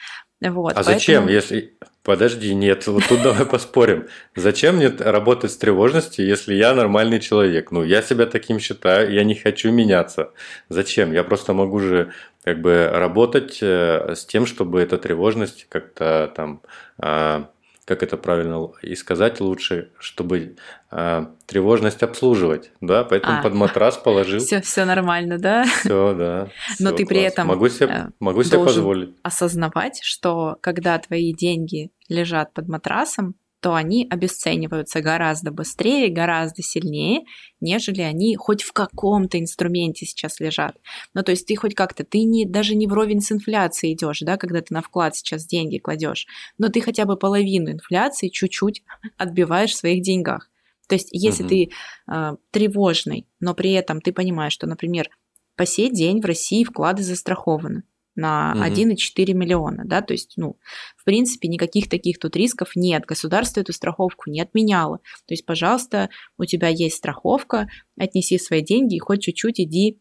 Вот, 0.42 0.72
а 0.72 0.76
поэтому... 0.76 0.94
зачем, 0.96 1.28
если... 1.28 1.78
Подожди, 2.04 2.54
нет, 2.54 2.86
вот 2.88 3.04
тут 3.08 3.22
давай 3.22 3.46
поспорим. 3.46 4.08
Зачем 4.36 4.76
мне 4.76 4.90
работать 4.90 5.52
с 5.52 5.58
тревожностью, 5.58 6.26
если 6.26 6.54
я 6.56 6.74
нормальный 6.74 7.20
человек? 7.22 7.72
Ну, 7.72 7.84
я 7.84 8.02
себя 8.02 8.26
таким 8.26 8.60
считаю, 8.60 9.14
я 9.14 9.24
не 9.24 9.36
хочу 9.36 9.72
меняться. 9.72 10.32
Зачем? 10.68 11.14
Я 11.14 11.24
просто 11.24 11.54
могу 11.54 11.80
же 11.80 12.12
как 12.44 12.60
бы 12.60 12.90
работать 12.92 13.60
э, 13.62 14.16
с 14.16 14.26
тем, 14.26 14.46
чтобы 14.46 14.82
эта 14.82 14.98
тревожность 14.98 15.66
как-то 15.70 16.30
там 16.36 16.62
а, 16.98 17.50
как 17.86 18.02
это 18.04 18.18
правильно 18.18 18.72
и 18.82 18.96
сказать 18.96 19.42
лучше, 19.42 19.92
чтобы 20.00 20.56
э, 20.92 21.26
тревожность 21.46 22.02
обслуживать, 22.02 22.72
да, 22.80 23.04
поэтому 23.04 23.40
а, 23.40 23.42
под 23.42 23.54
матрас 23.54 23.98
положил. 23.98 24.40
Все, 24.44 24.62
все 24.62 24.86
нормально, 24.86 25.38
да? 25.38 25.66
Все, 25.66 26.14
да. 26.14 26.48
Но 26.80 26.92
ты 26.92 27.06
при 27.06 27.22
этом 27.22 27.48
могу 27.48 27.68
себе, 27.70 27.88
э, 27.88 28.10
могу 28.20 28.44
себе 28.44 28.60
позволить 28.60 29.16
осознавать, 29.22 30.00
что 30.02 30.58
когда 30.62 30.98
твои 30.98 31.34
деньги 31.34 31.92
лежат 32.08 32.54
под 32.54 32.70
матрасом, 32.70 33.36
то 33.64 33.76
они 33.76 34.06
обесцениваются 34.10 35.00
гораздо 35.00 35.50
быстрее, 35.50 36.10
гораздо 36.10 36.62
сильнее, 36.62 37.22
нежели 37.62 38.02
они 38.02 38.36
хоть 38.36 38.62
в 38.62 38.74
каком-то 38.74 39.40
инструменте 39.40 40.06
сейчас 40.06 40.42
лежат. 40.42 40.76
Ну, 41.14 41.24
то 41.24 41.32
есть 41.32 41.48
ты 41.48 41.56
хоть 41.56 41.74
как-то, 41.74 42.04
ты 42.04 42.24
не, 42.24 42.46
даже 42.46 42.76
не 42.76 42.88
вровень 42.88 43.22
с 43.22 43.32
инфляцией 43.32 43.94
идешь, 43.94 44.20
да, 44.20 44.36
когда 44.36 44.60
ты 44.60 44.74
на 44.74 44.82
вклад 44.82 45.16
сейчас 45.16 45.46
деньги 45.46 45.78
кладешь, 45.78 46.28
но 46.58 46.68
ты 46.68 46.82
хотя 46.82 47.06
бы 47.06 47.16
половину 47.16 47.72
инфляции 47.72 48.28
чуть-чуть 48.28 48.84
отбиваешь 49.18 49.72
в 49.72 49.78
своих 49.78 50.04
деньгах. 50.04 50.52
То 50.90 50.96
есть 50.96 51.08
если 51.14 51.44
угу. 51.44 51.50
ты 51.50 51.70
э, 52.12 52.36
тревожный, 52.52 53.28
но 53.40 53.54
при 53.54 53.72
этом 53.72 54.02
ты 54.02 54.12
понимаешь, 54.12 54.52
что, 54.52 54.68
например, 54.68 55.10
по 55.56 55.66
сей 55.66 55.90
день 55.90 56.20
в 56.20 56.26
России 56.26 56.66
вклады 56.66 57.02
застрахованы, 57.02 57.84
на 58.16 58.54
угу. 58.54 58.64
1,4 58.64 59.34
миллиона, 59.34 59.84
да, 59.86 60.02
то 60.02 60.14
есть, 60.14 60.34
ну, 60.38 60.58
в 60.96 61.04
принципе, 61.04 61.48
никаких 61.48 61.90
таких 61.90 62.20
тут 62.20 62.36
рисков 62.36 62.76
нет, 62.76 63.06
государство 63.06 63.62
эту 63.62 63.74
страховку 63.74 64.30
не 64.30 64.42
отменяло, 64.42 65.00
то 65.26 65.34
есть, 65.34 65.46
пожалуйста, 65.46 66.10
у 66.38 66.46
тебя 66.46 66.68
есть 66.68 66.98
страховка, 66.98 67.68
отнеси 67.98 68.38
свои 68.38 68.62
деньги 68.62 68.96
и 68.96 69.00
хоть 69.00 69.22
чуть-чуть 69.24 69.60
иди 69.60 70.00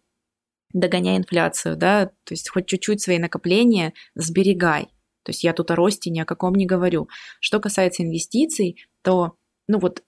догоняй 0.73 1.17
инфляцию, 1.17 1.77
да, 1.77 2.07
то 2.07 2.33
есть 2.33 2.49
хоть 2.49 2.67
чуть-чуть 2.67 3.01
свои 3.01 3.19
накопления 3.19 3.93
сберегай, 4.15 4.89
то 5.23 5.31
есть 5.31 5.45
я 5.45 5.53
тут 5.53 5.71
о 5.71 5.77
росте 5.77 6.11
ни 6.11 6.21
о 6.21 6.25
каком 6.25 6.55
не 6.55 6.67
говорю. 6.67 7.09
Что 7.41 7.61
касается 7.61 8.03
инвестиций, 8.03 8.85
то, 9.03 9.37
ну 9.69 9.79
вот, 9.79 10.03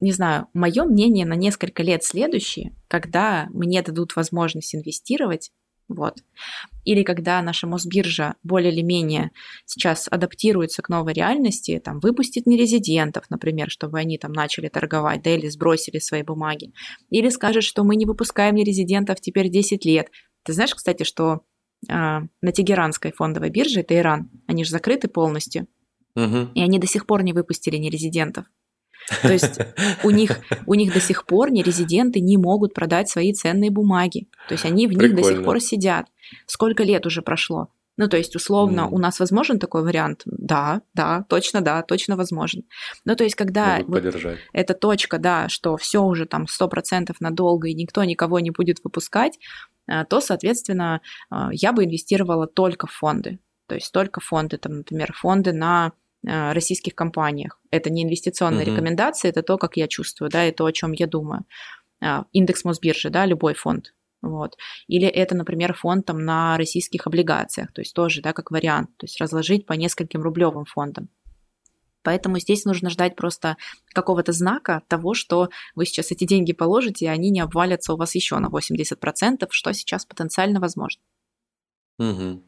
не 0.00 0.12
знаю, 0.12 0.48
мое 0.52 0.84
мнение 0.84 1.26
на 1.26 1.34
несколько 1.34 1.82
лет 1.82 2.04
следующее, 2.04 2.74
когда 2.88 3.48
мне 3.50 3.82
дадут 3.82 4.16
возможность 4.16 4.74
инвестировать, 4.74 5.50
вот. 5.88 6.18
Или 6.84 7.02
когда 7.02 7.40
наша 7.42 7.66
Мосбиржа 7.66 8.34
более 8.42 8.72
или 8.72 8.82
менее 8.82 9.30
сейчас 9.64 10.06
адаптируется 10.10 10.82
к 10.82 10.88
новой 10.88 11.14
реальности, 11.14 11.80
там, 11.82 11.98
выпустит 12.00 12.46
нерезидентов, 12.46 13.24
например, 13.30 13.70
чтобы 13.70 13.98
они 13.98 14.18
там 14.18 14.32
начали 14.32 14.68
торговать, 14.68 15.22
да, 15.22 15.34
или 15.34 15.48
сбросили 15.48 15.98
свои 15.98 16.22
бумаги. 16.22 16.72
Или 17.10 17.30
скажет, 17.30 17.64
что 17.64 17.84
мы 17.84 17.96
не 17.96 18.06
выпускаем 18.06 18.54
нерезидентов 18.54 19.20
теперь 19.20 19.48
10 19.48 19.84
лет. 19.84 20.10
Ты 20.44 20.52
знаешь, 20.52 20.74
кстати, 20.74 21.02
что 21.04 21.40
э, 21.88 21.92
на 21.92 22.52
Тегеранской 22.52 23.12
фондовой 23.12 23.50
бирже, 23.50 23.80
это 23.80 23.96
Иран, 23.96 24.30
они 24.46 24.64
же 24.64 24.70
закрыты 24.70 25.08
полностью, 25.08 25.66
угу. 26.14 26.50
и 26.54 26.60
они 26.60 26.78
до 26.78 26.86
сих 26.86 27.06
пор 27.06 27.22
не 27.22 27.32
выпустили 27.32 27.76
нерезидентов. 27.76 28.44
То 29.22 29.32
есть 29.32 29.60
у 30.04 30.10
них, 30.10 30.40
у 30.66 30.74
них 30.74 30.92
до 30.92 31.00
сих 31.00 31.26
пор 31.26 31.50
нерезиденты 31.50 32.20
не 32.20 32.36
могут 32.36 32.74
продать 32.74 33.08
свои 33.08 33.32
ценные 33.32 33.70
бумаги. 33.70 34.28
То 34.48 34.54
есть 34.54 34.64
они 34.64 34.86
в 34.86 34.90
них 34.90 34.98
Прикольно. 34.98 35.22
до 35.22 35.28
сих 35.28 35.44
пор 35.44 35.60
сидят. 35.60 36.06
Сколько 36.46 36.82
лет 36.84 37.06
уже 37.06 37.22
прошло? 37.22 37.68
Ну, 37.98 38.08
то 38.08 38.16
есть, 38.16 38.36
условно, 38.36 38.82
mm. 38.82 38.88
у 38.92 38.98
нас 38.98 39.18
возможен 39.18 39.58
такой 39.58 39.82
вариант? 39.82 40.22
Да, 40.24 40.82
да, 40.94 41.24
точно, 41.28 41.60
да, 41.60 41.82
точно 41.82 42.16
возможен. 42.16 42.62
Ну, 43.04 43.16
то 43.16 43.24
есть, 43.24 43.34
когда 43.34 43.80
вот 43.88 44.04
эта 44.52 44.74
точка, 44.74 45.18
да, 45.18 45.48
что 45.48 45.76
все 45.76 46.00
уже 46.00 46.24
там 46.24 46.44
100% 46.44 47.12
надолго, 47.18 47.66
и 47.68 47.74
никто 47.74 48.04
никого 48.04 48.38
не 48.38 48.50
будет 48.50 48.78
выпускать, 48.84 49.36
э, 49.88 50.04
то, 50.04 50.20
соответственно, 50.20 51.00
э, 51.32 51.48
я 51.50 51.72
бы 51.72 51.84
инвестировала 51.84 52.46
только 52.46 52.86
в 52.86 52.92
фонды. 52.92 53.40
То 53.66 53.74
есть, 53.74 53.90
только 53.92 54.20
фонды, 54.20 54.58
там, 54.58 54.78
например, 54.78 55.12
фонды 55.12 55.52
на 55.52 55.90
российских 56.24 56.94
компаниях. 56.94 57.60
Это 57.70 57.90
не 57.90 58.02
инвестиционные 58.02 58.64
угу. 58.64 58.72
рекомендации, 58.72 59.28
это 59.28 59.42
то, 59.42 59.56
как 59.56 59.76
я 59.76 59.86
чувствую, 59.86 60.30
да, 60.30 60.46
и 60.46 60.52
то, 60.52 60.66
о 60.66 60.72
чем 60.72 60.92
я 60.92 61.06
думаю. 61.06 61.44
А, 62.00 62.24
индекс 62.32 62.64
Мосбиржи, 62.64 63.10
да, 63.10 63.26
любой 63.26 63.54
фонд. 63.54 63.94
Вот. 64.20 64.56
Или 64.88 65.06
это, 65.06 65.36
например, 65.36 65.74
фонд 65.74 66.06
там, 66.06 66.24
на 66.24 66.56
российских 66.56 67.06
облигациях, 67.06 67.72
то 67.72 67.80
есть 67.80 67.94
тоже, 67.94 68.20
да, 68.20 68.32
как 68.32 68.50
вариант, 68.50 68.90
то 68.96 69.04
есть 69.04 69.20
разложить 69.20 69.64
по 69.64 69.74
нескольким 69.74 70.22
рублевым 70.22 70.64
фондам. 70.64 71.08
Поэтому 72.02 72.38
здесь 72.38 72.64
нужно 72.64 72.90
ждать 72.90 73.16
просто 73.16 73.56
какого-то 73.92 74.32
знака 74.32 74.82
того, 74.88 75.14
что 75.14 75.50
вы 75.74 75.84
сейчас 75.84 76.10
эти 76.10 76.24
деньги 76.24 76.52
положите, 76.52 77.06
и 77.06 77.08
они 77.08 77.30
не 77.30 77.40
обвалятся 77.40 77.92
у 77.92 77.96
вас 77.96 78.14
еще 78.14 78.38
на 78.38 78.48
80%, 78.48 79.46
что 79.50 79.72
сейчас 79.72 80.06
потенциально 80.06 80.58
возможно. 80.58 81.02
Угу. 81.98 82.42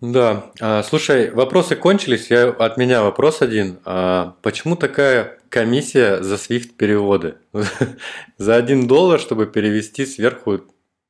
Да, 0.00 0.50
а, 0.60 0.82
слушай, 0.82 1.30
вопросы 1.30 1.76
кончились. 1.76 2.30
Я, 2.30 2.48
от 2.48 2.76
меня 2.76 3.02
вопрос 3.02 3.42
один. 3.42 3.78
А, 3.84 4.36
почему 4.42 4.76
такая 4.76 5.38
комиссия 5.48 6.22
за 6.22 6.34
SWIFT 6.34 6.74
переводы? 6.76 7.36
за 8.38 8.56
один 8.56 8.86
доллар, 8.86 9.20
чтобы 9.20 9.46
перевести 9.46 10.04
сверху 10.04 10.60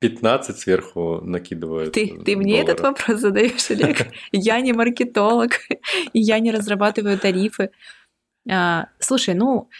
15 0.00 0.58
сверху 0.58 1.20
накидывают. 1.22 1.94
Ты, 1.94 2.20
ты 2.24 2.36
мне 2.36 2.60
этот 2.60 2.80
вопрос 2.80 3.20
задаешь, 3.20 3.70
Олег? 3.70 4.06
Я 4.32 4.60
не 4.60 4.74
маркетолог, 4.74 5.52
я 6.12 6.38
не 6.40 6.50
разрабатываю 6.50 7.18
тарифы. 7.18 7.70
А, 8.50 8.88
слушай, 8.98 9.32
ну, 9.34 9.70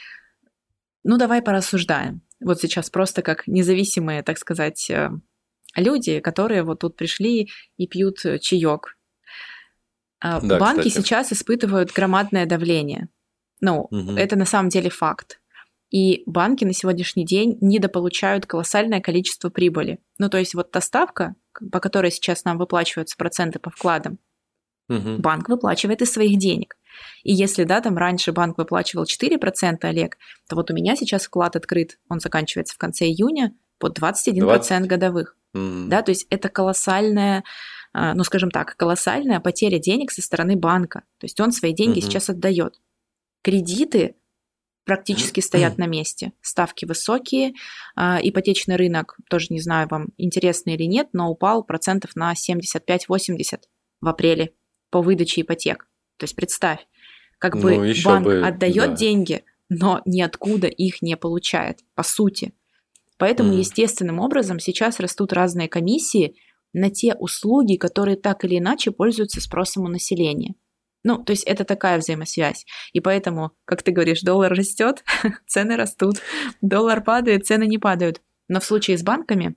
ну 1.05 1.19
давай 1.19 1.43
порассуждаем. 1.43 2.23
Вот 2.41 2.59
сейчас 2.59 2.89
просто 2.89 3.21
как 3.21 3.47
независимые, 3.47 4.23
так 4.23 4.39
сказать, 4.39 4.89
э, 4.89 5.11
люди, 5.77 6.21
которые 6.21 6.63
вот 6.63 6.81
тут 6.81 6.97
пришли 6.97 7.51
и 7.77 7.87
пьют 7.87 8.19
чаек 8.41 8.97
а, 10.21 10.41
да, 10.41 10.59
Банки 10.59 10.89
кстати. 10.89 11.05
сейчас 11.05 11.33
испытывают 11.33 11.93
громадное 11.93 12.47
давление. 12.47 13.09
Ну, 13.61 13.89
угу. 13.91 14.13
это 14.13 14.37
на 14.37 14.47
самом 14.47 14.71
деле 14.71 14.89
факт. 14.89 15.39
И 15.91 16.23
банки 16.25 16.65
на 16.65 16.73
сегодняшний 16.73 17.27
день 17.27 17.59
недополучают 17.61 18.47
колоссальное 18.47 19.01
количество 19.01 19.51
прибыли. 19.51 19.99
Ну, 20.19 20.31
то 20.31 20.39
есть 20.39 20.55
вот 20.55 20.71
та 20.71 20.81
ставка, 20.81 21.35
по 21.71 21.79
которой 21.79 22.11
сейчас 22.11 22.45
нам 22.45 22.57
выплачиваются 22.57 23.17
проценты 23.19 23.59
по 23.59 23.69
вкладам, 23.69 24.19
угу. 24.89 25.19
банк 25.19 25.51
выплачивает 25.51 26.01
из 26.01 26.11
своих 26.11 26.39
денег. 26.39 26.77
И 27.23 27.33
если, 27.35 27.65
да, 27.65 27.83
там 27.83 27.99
раньше 27.99 28.33
банк 28.33 28.57
выплачивал 28.57 29.05
4%, 29.05 29.79
Олег, 29.83 30.17
то 30.49 30.57
вот 30.57 30.71
у 30.71 30.75
меня 30.75 30.97
сейчас 30.97 31.27
вклад 31.27 31.55
открыт, 31.55 31.99
он 32.09 32.21
заканчивается 32.21 32.75
в 32.75 32.79
конце 32.79 33.05
июня 33.05 33.53
под 33.79 33.99
21% 33.99 34.41
20? 34.41 34.87
годовых. 34.87 35.37
Mm. 35.57 35.87
Да, 35.89 36.03
то 36.03 36.11
есть 36.11 36.27
это 36.31 36.49
колоссальная 36.49 37.45
а, 37.97 38.13
ну, 38.15 38.25
скажем 38.25 38.51
так, 38.51 38.77
колоссальная 38.77 39.39
потеря 39.39 39.79
денег 39.79 40.11
со 40.11 40.21
стороны 40.21 40.57
банка. 40.57 41.05
То 41.19 41.27
есть 41.27 41.39
он 41.41 41.53
свои 41.53 41.73
деньги 41.73 42.01
угу. 42.01 42.07
сейчас 42.07 42.29
отдает. 42.29 42.81
Кредиты 43.43 44.17
практически 44.85 45.41
стоят 45.41 45.79
на 45.79 45.87
месте. 45.87 46.33
Ставки 46.41 46.85
высокие, 46.85 47.55
а, 47.95 48.19
ипотечный 48.21 48.75
рынок, 48.77 49.17
тоже 49.31 49.47
не 49.51 49.61
знаю, 49.61 49.87
вам 49.89 50.09
интересно 50.19 50.71
или 50.71 50.85
нет, 50.85 51.11
но 51.13 51.31
упал 51.31 51.63
процентов 51.63 52.17
на 52.17 52.33
75-80 52.33 53.61
в 54.01 54.09
апреле 54.09 54.53
по 54.91 55.01
выдаче 55.01 55.43
ипотек. 55.43 55.87
То 56.17 56.25
есть 56.25 56.35
представь, 56.35 56.87
как 57.39 57.57
бы 57.57 57.77
ну, 57.77 57.95
банк 58.05 58.25
бы, 58.25 58.45
отдает 58.45 58.91
да. 58.91 58.97
деньги, 58.97 59.45
но 59.69 60.03
ниоткуда 60.05 60.67
их 60.67 61.01
не 61.01 61.17
получает, 61.17 61.79
по 61.95 62.03
сути. 62.03 62.53
Поэтому 63.19 63.53
mm. 63.53 63.59
естественным 63.59 64.19
образом 64.19 64.59
сейчас 64.59 65.01
растут 65.01 65.33
разные 65.33 65.69
комиссии, 65.69 66.35
на 66.75 66.91
те 66.91 67.15
услуги, 67.15 67.77
которые 67.77 68.17
так 68.17 68.45
или 68.45 68.59
иначе 68.59 68.91
пользуются 68.91 69.41
спросом 69.41 69.85
у 69.85 69.89
населения. 69.89 70.55
Ну, 71.05 71.23
то 71.23 71.33
есть 71.33 71.45
это 71.45 71.65
такая 71.65 71.99
взаимосвязь. 71.99 72.67
И 72.93 73.01
поэтому, 73.01 73.53
как 73.65 73.83
ты 73.83 73.93
говоришь, 73.93 74.23
доллар 74.23 74.53
растет, 74.53 75.05
цены 75.47 75.77
растут, 75.77 76.17
доллар 76.61 77.03
падает, 77.03 77.47
цены 77.47 77.67
не 77.67 77.79
падают. 77.79 78.21
Но 78.49 78.61
в 78.61 78.65
случае 78.65 78.99
с 78.99 79.03
банками 79.03 79.55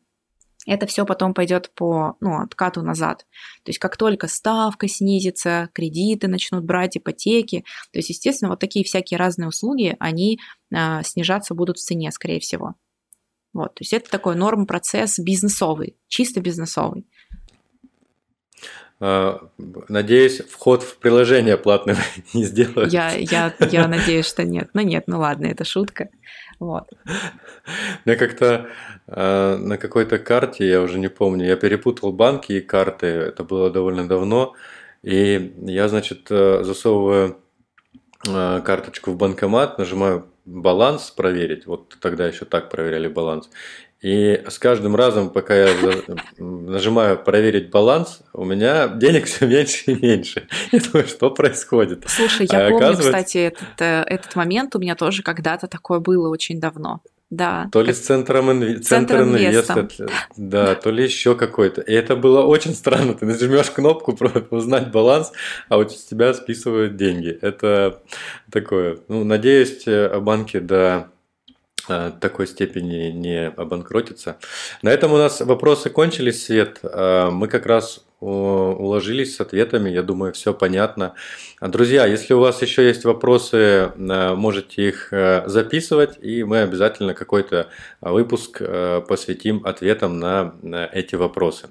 это 0.65 0.85
все 0.85 1.05
потом 1.05 1.33
пойдет 1.33 1.71
по 1.73 2.17
ну, 2.19 2.41
откату 2.41 2.81
назад. 2.81 3.25
То 3.63 3.69
есть 3.69 3.79
как 3.79 3.95
только 3.95 4.27
ставка 4.27 4.89
снизится, 4.89 5.69
кредиты 5.73 6.27
начнут 6.27 6.65
брать, 6.65 6.97
ипотеки, 6.97 7.63
то 7.91 7.99
есть, 7.99 8.09
естественно, 8.09 8.49
вот 8.49 8.59
такие 8.59 8.83
всякие 8.83 9.17
разные 9.17 9.47
услуги, 9.47 9.95
они 9.99 10.39
а, 10.73 11.01
снижаться 11.03 11.55
будут 11.55 11.77
в 11.77 11.83
цене, 11.83 12.11
скорее 12.11 12.41
всего. 12.41 12.75
Вот, 13.57 13.73
то 13.73 13.81
есть 13.81 13.91
это 13.91 14.07
такой 14.07 14.35
норм-процесс 14.35 15.17
бизнесовый, 15.17 15.95
чисто 16.07 16.41
бизнесовый. 16.41 17.07
А, 18.99 19.49
надеюсь, 19.89 20.41
вход 20.41 20.83
в 20.83 20.97
приложение 20.97 21.57
платное 21.57 21.97
не 22.35 22.43
сделают. 22.43 22.93
Я, 22.93 23.13
я, 23.15 23.51
я 23.71 23.87
надеюсь, 23.87 24.27
что 24.27 24.43
нет. 24.43 24.69
Ну 24.75 24.81
нет, 24.81 25.05
ну 25.07 25.17
ладно, 25.17 25.47
это 25.47 25.65
шутка. 25.65 26.09
Вот. 26.59 26.83
Мне 28.05 28.15
как-то 28.15 28.67
э, 29.07 29.55
на 29.55 29.77
какой-то 29.79 30.19
карте, 30.19 30.69
я 30.69 30.79
уже 30.79 30.99
не 30.99 31.09
помню, 31.09 31.47
я 31.47 31.55
перепутал 31.55 32.11
банки 32.11 32.51
и 32.51 32.61
карты, 32.61 33.07
это 33.07 33.43
было 33.43 33.71
довольно 33.71 34.07
давно, 34.07 34.53
и 35.01 35.55
я, 35.63 35.87
значит, 35.87 36.27
э, 36.29 36.63
засовываю 36.63 37.39
э, 38.27 38.61
карточку 38.63 39.13
в 39.13 39.17
банкомат, 39.17 39.79
нажимаю 39.79 40.27
баланс 40.47 41.11
проверить, 41.11 41.67
вот 41.67 41.97
тогда 41.99 42.25
еще 42.27 42.45
так 42.45 42.69
проверяли 42.69 43.07
баланс, 43.07 43.49
и 44.01 44.43
с 44.47 44.59
каждым 44.59 44.95
разом, 44.95 45.31
пока 45.31 45.55
я 45.55 45.69
нажимаю 46.37 47.17
проверить 47.17 47.71
баланс, 47.71 48.21
у 48.31 48.45
меня 48.45 48.87
денег 48.87 49.25
все 49.25 49.47
меньше 49.47 49.91
и 49.91 49.95
меньше. 49.95 50.47
Я 50.71 50.79
думаю, 50.79 51.07
что 51.07 51.31
происходит. 51.31 52.03
Слушай, 52.07 52.47
я 52.49 52.67
а 52.67 52.69
помню, 52.69 52.85
оказывается... 52.85 53.11
кстати, 53.11 53.37
этот, 53.37 53.81
э, 53.81 54.03
этот 54.05 54.35
момент 54.35 54.75
у 54.75 54.79
меня 54.79 54.95
тоже 54.95 55.23
когда-то 55.23 55.67
такое 55.67 55.99
было 55.99 56.29
очень 56.29 56.59
давно. 56.59 57.01
Да. 57.29 57.67
То 57.71 57.81
ли 57.81 57.93
с 57.93 57.99
центром, 57.99 58.51
инв... 58.51 58.85
Центр 58.85 59.21
инвест, 59.21 59.71
да, 60.37 60.75
то 60.75 60.91
ли 60.91 61.03
еще 61.03 61.35
какой-то. 61.35 61.81
И 61.81 61.93
это 61.93 62.15
было 62.15 62.43
очень 62.43 62.73
странно. 62.73 63.13
Ты 63.15 63.25
нажмешь 63.25 63.69
кнопку 63.71 64.17
узнать 64.49 64.91
баланс, 64.91 65.33
а 65.67 65.77
у 65.77 65.83
тебя 65.83 66.33
списывают 66.33 66.95
деньги. 66.95 67.37
Это 67.41 68.01
такое. 68.49 68.99
Ну, 69.09 69.25
надеюсь, 69.25 69.83
э, 69.87 70.19
банки 70.19 70.59
до 70.59 71.09
Э, 71.89 72.11
такой 72.19 72.47
степени 72.47 73.11
не 73.11 73.47
обанкротиться. 73.47 74.37
На 74.81 74.89
этом 74.89 75.13
у 75.13 75.17
нас 75.17 75.41
вопросы 75.41 75.89
кончились, 75.89 76.45
Свет. 76.45 76.79
Э, 76.83 77.29
мы 77.31 77.47
как 77.47 77.65
раз 77.65 78.03
уложились 78.19 79.35
с 79.35 79.41
ответами, 79.41 79.89
я 79.89 80.01
думаю, 80.03 80.33
все 80.33 80.53
понятно. 80.53 81.13
Друзья, 81.61 82.05
если 82.05 82.33
у 82.33 82.39
вас 82.39 82.61
еще 82.61 82.85
есть 82.87 83.05
вопросы, 83.05 83.57
э, 83.57 84.35
можете 84.35 84.89
их 84.89 85.13
записывать, 85.45 86.17
и 86.21 86.43
мы 86.43 86.61
обязательно 86.61 87.13
какой-то 87.13 87.69
выпуск 88.01 88.61
посвятим 89.07 89.65
ответам 89.65 90.19
на 90.19 90.53
эти 90.91 91.15
вопросы. 91.15 91.69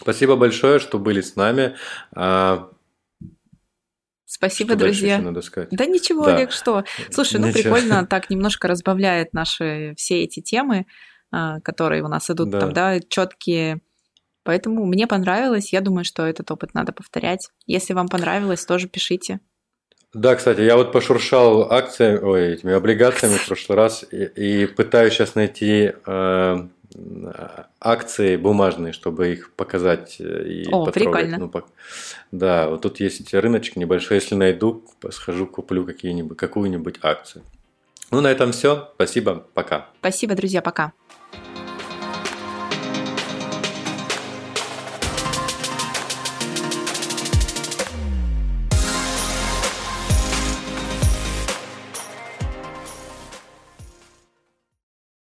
Спасибо 0.00 0.36
большое, 0.36 0.78
что 0.78 0.98
были 0.98 1.20
с 1.20 1.36
нами. 1.36 1.76
Спасибо, 4.32 4.74
что 4.74 4.78
друзья. 4.78 5.20
надо 5.20 5.42
сказать? 5.42 5.70
Да 5.72 5.86
ничего, 5.86 6.24
да. 6.24 6.36
Олег, 6.36 6.52
что? 6.52 6.84
Слушай, 7.10 7.40
ну 7.40 7.48
ничего. 7.48 7.74
прикольно, 7.74 8.06
так 8.10 8.30
немножко 8.30 8.68
разбавляет 8.68 9.34
наши 9.34 9.92
все 9.96 10.22
эти 10.22 10.40
темы, 10.40 10.86
а, 11.32 11.58
которые 11.60 12.04
у 12.04 12.08
нас 12.08 12.30
идут 12.30 12.48
да. 12.48 12.60
там, 12.60 12.72
да, 12.72 13.00
четкие. 13.00 13.80
Поэтому 14.42 14.86
мне 14.86 15.06
понравилось, 15.06 15.72
я 15.72 15.80
думаю, 15.80 16.04
что 16.04 16.26
этот 16.26 16.50
опыт 16.50 16.74
надо 16.74 16.92
повторять. 16.92 17.50
Если 17.66 17.92
вам 17.92 18.08
понравилось, 18.08 18.64
тоже 18.64 18.88
пишите. 18.88 19.40
Да, 20.12 20.34
кстати, 20.34 20.60
я 20.60 20.76
вот 20.76 20.92
пошуршал 20.92 21.70
акциями, 21.70 22.18
ой, 22.18 22.54
этими 22.54 22.72
облигациями 22.72 23.36
в 23.36 23.46
прошлый 23.46 23.76
раз 23.76 24.04
и, 24.10 24.24
и 24.24 24.66
пытаюсь 24.66 25.12
сейчас 25.12 25.36
найти 25.36 25.92
э, 26.04 26.68
акции 27.80 28.36
бумажные, 28.36 28.92
чтобы 28.92 29.32
их 29.32 29.52
показать 29.54 30.16
э, 30.18 30.48
и 30.48 30.68
О, 30.68 30.84
потрогать. 30.84 30.94
прикольно. 30.94 31.38
Ну, 31.38 31.48
по... 31.48 31.64
Да, 32.32 32.68
вот 32.68 32.82
тут 32.82 32.98
есть 32.98 33.32
рыночек 33.32 33.76
небольшой. 33.76 34.16
Если 34.16 34.34
найду, 34.34 34.84
схожу, 35.10 35.46
куплю 35.46 35.84
какие-нибудь, 35.84 36.36
какую-нибудь 36.36 36.98
акцию. 37.02 37.44
Ну, 38.10 38.20
на 38.20 38.28
этом 38.28 38.50
все. 38.50 38.90
Спасибо. 38.96 39.46
Пока. 39.54 39.90
Спасибо, 40.00 40.34
друзья. 40.34 40.60
Пока. 40.60 40.92